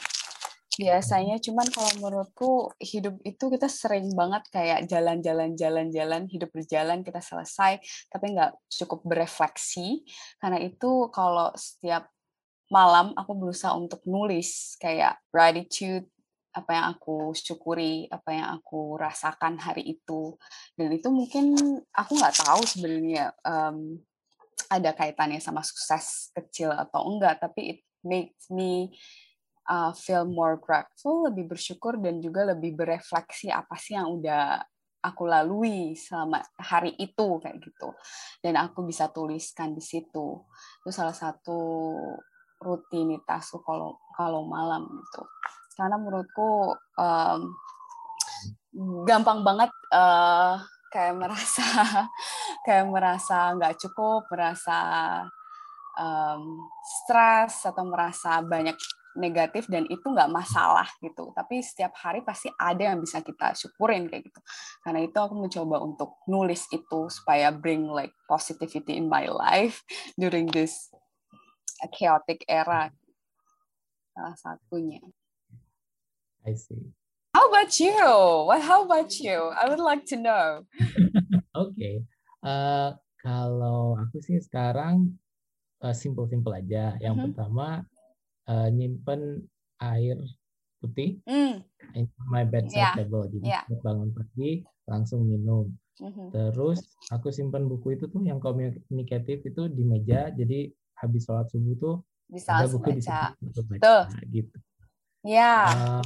biasanya 0.78 1.42
cuman 1.42 1.68
kalau 1.74 1.92
menurutku 1.98 2.52
hidup 2.78 3.18
itu 3.26 3.50
kita 3.50 3.66
sering 3.66 4.14
banget 4.14 4.46
kayak 4.54 4.86
jalan-jalan 4.86 5.58
jalan-jalan 5.58 6.30
hidup 6.30 6.54
berjalan 6.54 7.02
kita 7.02 7.18
selesai 7.18 7.82
tapi 8.14 8.38
nggak 8.38 8.54
cukup 8.70 9.02
berefleksi. 9.02 10.06
Karena 10.38 10.62
itu 10.62 11.10
kalau 11.10 11.50
setiap 11.58 12.14
malam 12.70 13.18
aku 13.18 13.32
berusaha 13.34 13.74
untuk 13.74 14.06
nulis 14.06 14.78
kayak 14.78 15.18
gratitude 15.34 16.06
apa 16.54 16.74
yang 16.74 16.86
aku 16.98 17.38
syukuri 17.38 18.10
apa 18.10 18.30
yang 18.34 18.48
aku 18.62 19.02
rasakan 19.02 19.58
hari 19.58 19.98
itu. 19.98 20.38
Dan 20.78 20.94
itu 20.94 21.10
mungkin 21.10 21.58
aku 21.90 22.12
nggak 22.18 22.38
tahu 22.46 22.62
sebenarnya 22.66 23.34
um, 23.42 23.98
ada 24.70 24.92
kaitannya 24.94 25.42
sama 25.42 25.66
sukses 25.66 26.30
kecil 26.36 26.74
atau 26.74 27.08
enggak 27.08 27.40
tapi 27.40 27.78
it 27.78 27.80
makes 28.04 28.50
me 28.52 28.92
uh, 29.68 29.92
feel 29.94 30.26
more 30.26 30.58
grateful, 30.58 31.28
lebih 31.28 31.54
bersyukur 31.54 32.00
dan 32.00 32.24
juga 32.24 32.48
lebih 32.48 32.74
berefleksi 32.74 33.52
apa 33.52 33.76
sih 33.76 34.00
yang 34.00 34.10
udah 34.10 34.64
aku 35.04 35.24
lalui 35.30 35.94
selama 35.94 36.42
hari 36.58 36.96
itu 36.98 37.38
kayak 37.40 37.62
gitu. 37.62 37.94
Dan 38.42 38.58
aku 38.58 38.84
bisa 38.88 39.12
tuliskan 39.12 39.76
di 39.76 39.84
situ. 39.84 40.44
Itu 40.82 40.90
salah 40.90 41.14
satu 41.14 41.60
rutinitasku 42.58 43.62
kalau 43.62 44.02
kalau 44.16 44.48
malam 44.48 44.88
itu. 44.90 45.24
Karena 45.78 45.96
menurutku 46.02 46.74
um, 46.98 47.42
gampang 49.06 49.46
banget 49.46 49.72
uh, 49.94 50.58
kayak 50.90 51.16
merasa 51.16 51.66
kayak 52.66 52.86
merasa 52.90 53.54
nggak 53.54 53.78
cukup, 53.78 54.26
merasa 54.34 54.78
um, 55.98 56.66
stres 56.82 57.66
atau 57.66 57.84
merasa 57.86 58.42
banyak 58.42 58.78
negatif 59.18 59.66
dan 59.68 59.90
itu 59.90 60.06
nggak 60.06 60.30
masalah 60.30 60.88
gitu. 61.02 61.34
Tapi 61.34 61.60
setiap 61.66 61.98
hari 61.98 62.22
pasti 62.22 62.54
ada 62.56 62.94
yang 62.94 63.02
bisa 63.02 63.26
kita 63.26 63.58
syukurin 63.58 64.08
kayak 64.08 64.30
gitu. 64.30 64.40
Karena 64.86 65.04
itu 65.04 65.18
aku 65.18 65.36
mencoba 65.36 65.82
untuk 65.82 66.22
nulis 66.30 66.70
itu 66.70 67.10
supaya 67.10 67.50
bring 67.50 67.90
like 67.90 68.14
positivity 68.30 68.96
in 68.96 69.10
my 69.10 69.26
life 69.26 69.82
during 70.22 70.48
this 70.54 70.94
chaotic 71.92 72.46
era. 72.46 72.94
Salah 74.14 74.38
satunya. 74.38 75.02
I 76.46 76.56
see. 76.56 76.94
How 77.38 77.50
about 77.54 77.74
you? 77.78 78.02
What? 78.50 78.62
How 78.66 78.82
about 78.82 79.14
you? 79.20 79.54
I 79.54 79.70
would 79.70 79.84
like 79.84 80.10
to 80.10 80.18
know. 80.18 80.66
Oke, 81.58 81.74
okay. 81.74 81.96
uh, 82.42 82.98
kalau 83.22 83.94
aku 83.94 84.18
sih 84.26 84.42
sekarang 84.42 85.22
uh, 85.86 85.94
simple-simple 85.94 86.54
aja. 86.54 86.98
Yang 86.98 87.14
mm 87.14 87.20
-hmm. 87.22 87.28
pertama 87.30 87.68
uh, 88.50 88.68
nyimpen 88.72 89.46
air 89.80 90.18
putih 90.82 91.22
mm. 91.26 91.62
in 91.98 92.06
my 92.30 92.46
bedside 92.46 92.94
yeah. 92.94 92.96
table 92.96 93.26
jadi 93.30 93.62
yeah. 93.62 93.64
bangun 93.82 94.14
pagi 94.14 94.66
langsung 94.88 95.26
minum 95.26 95.74
mm-hmm. 96.00 96.32
terus 96.34 96.86
aku 97.10 97.34
simpan 97.34 97.66
buku 97.66 97.98
itu 97.98 98.08
tuh 98.10 98.22
yang 98.24 98.38
komunikatif 98.42 99.42
itu 99.44 99.62
di 99.70 99.84
meja 99.84 100.30
jadi 100.34 100.70
habis 100.98 101.26
sholat 101.26 101.50
subuh 101.50 101.76
tuh 101.78 101.96
bisa 102.28 102.60
ada 102.60 102.68
buku 102.70 102.98
baca. 102.98 103.34
di 103.40 103.46
situ 103.48 103.62
baca 103.66 103.82
tuh. 103.82 104.04
gitu 104.30 104.58
ya 105.26 105.34
yeah. 105.34 106.02
uh, 106.02 106.04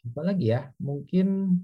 apa 0.00 0.20
lagi 0.24 0.46
ya 0.50 0.70
mungkin 0.80 1.58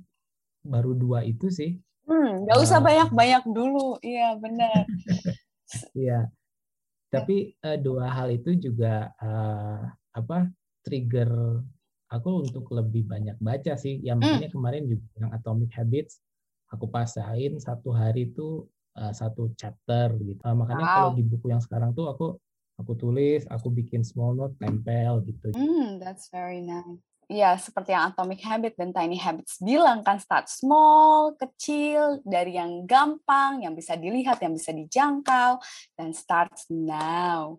baru 0.66 0.94
dua 0.94 1.24
itu 1.26 1.50
sih 1.50 1.78
Hmm, 2.06 2.46
nggak 2.46 2.58
usah 2.62 2.78
banyak-banyak 2.78 3.44
dulu. 3.50 3.98
Iya, 4.00 4.38
benar. 4.38 4.86
Iya. 5.98 6.30
Tapi 7.22 7.36
uh, 7.64 7.78
dua 7.80 8.06
hal 8.12 8.28
itu 8.32 8.56
juga 8.56 9.10
uh, 9.20 9.82
apa 10.12 10.48
trigger 10.84 11.60
aku 12.12 12.46
untuk 12.46 12.70
lebih 12.70 13.08
banyak 13.08 13.36
baca 13.42 13.74
sih. 13.74 13.98
Ya 14.04 14.14
makanya 14.14 14.52
hmm. 14.52 14.56
kemarin 14.56 14.84
juga 14.86 15.06
yang 15.18 15.30
Atomic 15.32 15.70
Habits 15.74 16.20
aku 16.70 16.90
pasain 16.90 17.58
satu 17.62 17.94
hari 17.94 18.30
itu 18.34 18.66
uh, 18.98 19.12
satu 19.14 19.54
chapter 19.54 20.14
gitu. 20.22 20.40
Uh, 20.42 20.56
makanya 20.56 20.86
wow. 20.86 20.94
kalau 20.94 21.10
di 21.18 21.22
buku 21.26 21.46
yang 21.50 21.62
sekarang 21.62 21.94
tuh 21.94 22.10
aku 22.10 22.38
aku 22.76 22.92
tulis, 22.96 23.48
aku 23.48 23.72
bikin 23.72 24.04
small 24.04 24.36
note, 24.36 24.56
tempel 24.60 25.24
gitu. 25.24 25.48
Hmm, 25.56 25.96
that's 25.96 26.28
very 26.28 26.60
nice. 26.60 27.00
Iya, 27.26 27.58
seperti 27.58 27.90
yang 27.90 28.14
Atomic 28.14 28.38
Habit 28.46 28.78
dan 28.78 28.94
Tiny 28.94 29.18
Habits 29.18 29.58
bilang 29.58 30.06
kan, 30.06 30.22
start 30.22 30.46
small, 30.46 31.34
kecil, 31.34 32.22
dari 32.22 32.54
yang 32.54 32.86
gampang, 32.86 33.66
yang 33.66 33.74
bisa 33.74 33.98
dilihat, 33.98 34.38
yang 34.38 34.54
bisa 34.54 34.70
dijangkau, 34.70 35.58
dan 35.98 36.14
start 36.14 36.54
now. 36.70 37.58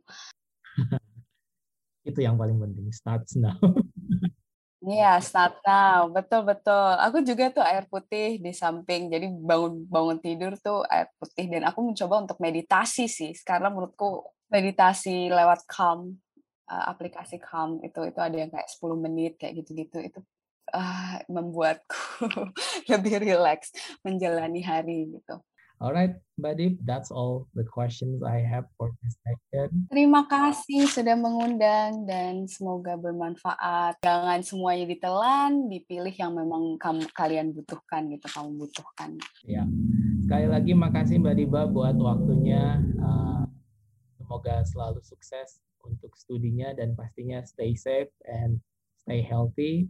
Itu 2.08 2.24
yang 2.24 2.40
paling 2.40 2.56
penting, 2.56 2.88
start 2.96 3.28
now. 3.36 3.60
Iya, 4.88 5.20
start 5.20 5.60
now. 5.68 6.08
Betul, 6.08 6.48
betul. 6.48 6.96
Aku 7.04 7.20
juga 7.26 7.52
tuh 7.52 7.66
air 7.66 7.84
putih 7.92 8.40
di 8.40 8.56
samping. 8.56 9.12
Jadi 9.12 9.28
bangun 9.28 9.84
bangun 9.90 10.22
tidur 10.22 10.54
tuh 10.64 10.86
air 10.88 11.12
putih. 11.18 11.50
Dan 11.50 11.68
aku 11.68 11.82
mencoba 11.82 12.24
untuk 12.24 12.38
meditasi 12.40 13.10
sih. 13.10 13.34
Karena 13.44 13.68
menurutku 13.68 14.24
meditasi 14.48 15.28
lewat 15.28 15.68
calm 15.68 16.22
uh, 16.68 16.86
aplikasi 16.92 17.40
Calm 17.40 17.80
itu 17.82 18.00
itu 18.04 18.20
ada 18.20 18.36
yang 18.36 18.52
kayak 18.52 18.68
10 18.70 19.04
menit 19.04 19.40
kayak 19.40 19.64
gitu-gitu 19.64 19.98
itu 20.04 20.20
uh, 20.76 21.18
membuatku 21.32 22.28
lebih 22.92 23.24
rileks 23.24 23.72
menjalani 24.04 24.62
hari 24.64 25.12
gitu. 25.16 25.40
Alright, 25.78 26.18
Mbak 26.42 26.54
Dip, 26.58 26.74
that's 26.90 27.14
all 27.14 27.46
the 27.54 27.62
questions 27.62 28.26
I 28.26 28.42
have 28.42 28.66
for 28.82 28.90
this 28.98 29.14
session. 29.22 29.86
Terima 29.94 30.26
kasih 30.26 30.90
sudah 30.90 31.14
mengundang 31.14 32.02
dan 32.10 32.50
semoga 32.50 32.98
bermanfaat. 32.98 34.02
Jangan 34.02 34.42
semuanya 34.42 34.90
ditelan, 34.90 35.70
dipilih 35.70 36.10
yang 36.18 36.34
memang 36.34 36.82
kamu 36.82 37.06
kalian 37.14 37.54
butuhkan 37.54 38.10
gitu, 38.10 38.26
kamu 38.26 38.58
butuhkan. 38.58 39.22
Ya, 39.46 39.70
sekali 40.26 40.50
lagi 40.50 40.74
makasih 40.74 41.22
Mbak 41.22 41.36
Diba 41.46 41.70
buat 41.70 41.94
waktunya. 41.94 42.82
Uh, 42.98 43.46
semoga 44.18 44.66
selalu 44.66 45.06
sukses 45.06 45.62
untuk 45.88 46.14
studinya 46.20 46.76
dan 46.76 46.94
pastinya 46.94 47.42
stay 47.48 47.74
safe 47.74 48.12
and 48.28 48.60
stay 49.08 49.24
healthy. 49.24 49.88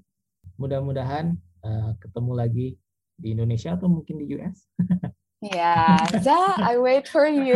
Mudah-mudahan 0.62 1.36
uh, 1.66 1.91
ketemu 2.00 2.32
lagi 2.38 2.68
di 3.18 3.34
Indonesia 3.34 3.74
atau 3.74 3.89
mungkin 3.89 4.22
di 4.22 4.38
US. 4.38 4.70
Ya, 5.38 6.02
yeah, 6.18 6.58
I 6.66 6.82
wait 6.82 7.06
for 7.06 7.30
you. 7.30 7.54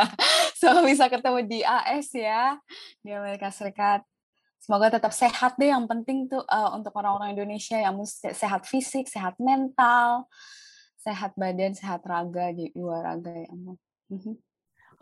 so 0.60 0.80
bisa 0.80 1.12
ketemu 1.12 1.44
di 1.44 1.60
AS 1.60 2.08
ya, 2.16 2.56
di 3.04 3.12
Amerika 3.12 3.52
Serikat. 3.52 4.00
Semoga 4.56 4.88
tetap 4.88 5.12
sehat 5.12 5.60
deh. 5.60 5.68
Yang 5.68 5.92
penting 5.92 6.32
tuh 6.32 6.40
uh, 6.48 6.72
untuk 6.72 6.96
orang-orang 6.96 7.36
Indonesia 7.36 7.76
yang 7.76 8.00
sehat 8.08 8.64
fisik, 8.64 9.12
sehat 9.12 9.36
mental, 9.36 10.24
sehat 11.04 11.36
badan, 11.36 11.76
sehat 11.76 12.00
raga, 12.08 12.48
jiwa 12.56 13.04
raga 13.04 13.44
ya. 13.44 13.52
-hmm. 13.52 14.40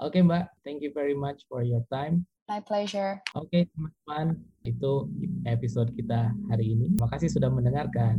Oke 0.00 0.18
okay, 0.18 0.22
Mbak, 0.24 0.44
thank 0.64 0.80
you 0.80 0.90
very 0.90 1.14
much 1.14 1.44
for 1.46 1.60
your 1.60 1.84
time. 1.92 2.26
My 2.50 2.58
pleasure. 2.58 3.22
Oke, 3.38 3.46
okay, 3.46 3.62
teman-teman, 3.70 4.26
itu 4.66 5.06
episode 5.46 5.94
kita 5.94 6.34
hari 6.50 6.74
ini. 6.74 6.90
Terima 6.90 7.06
kasih 7.06 7.30
sudah 7.30 7.46
mendengarkan. 7.46 8.18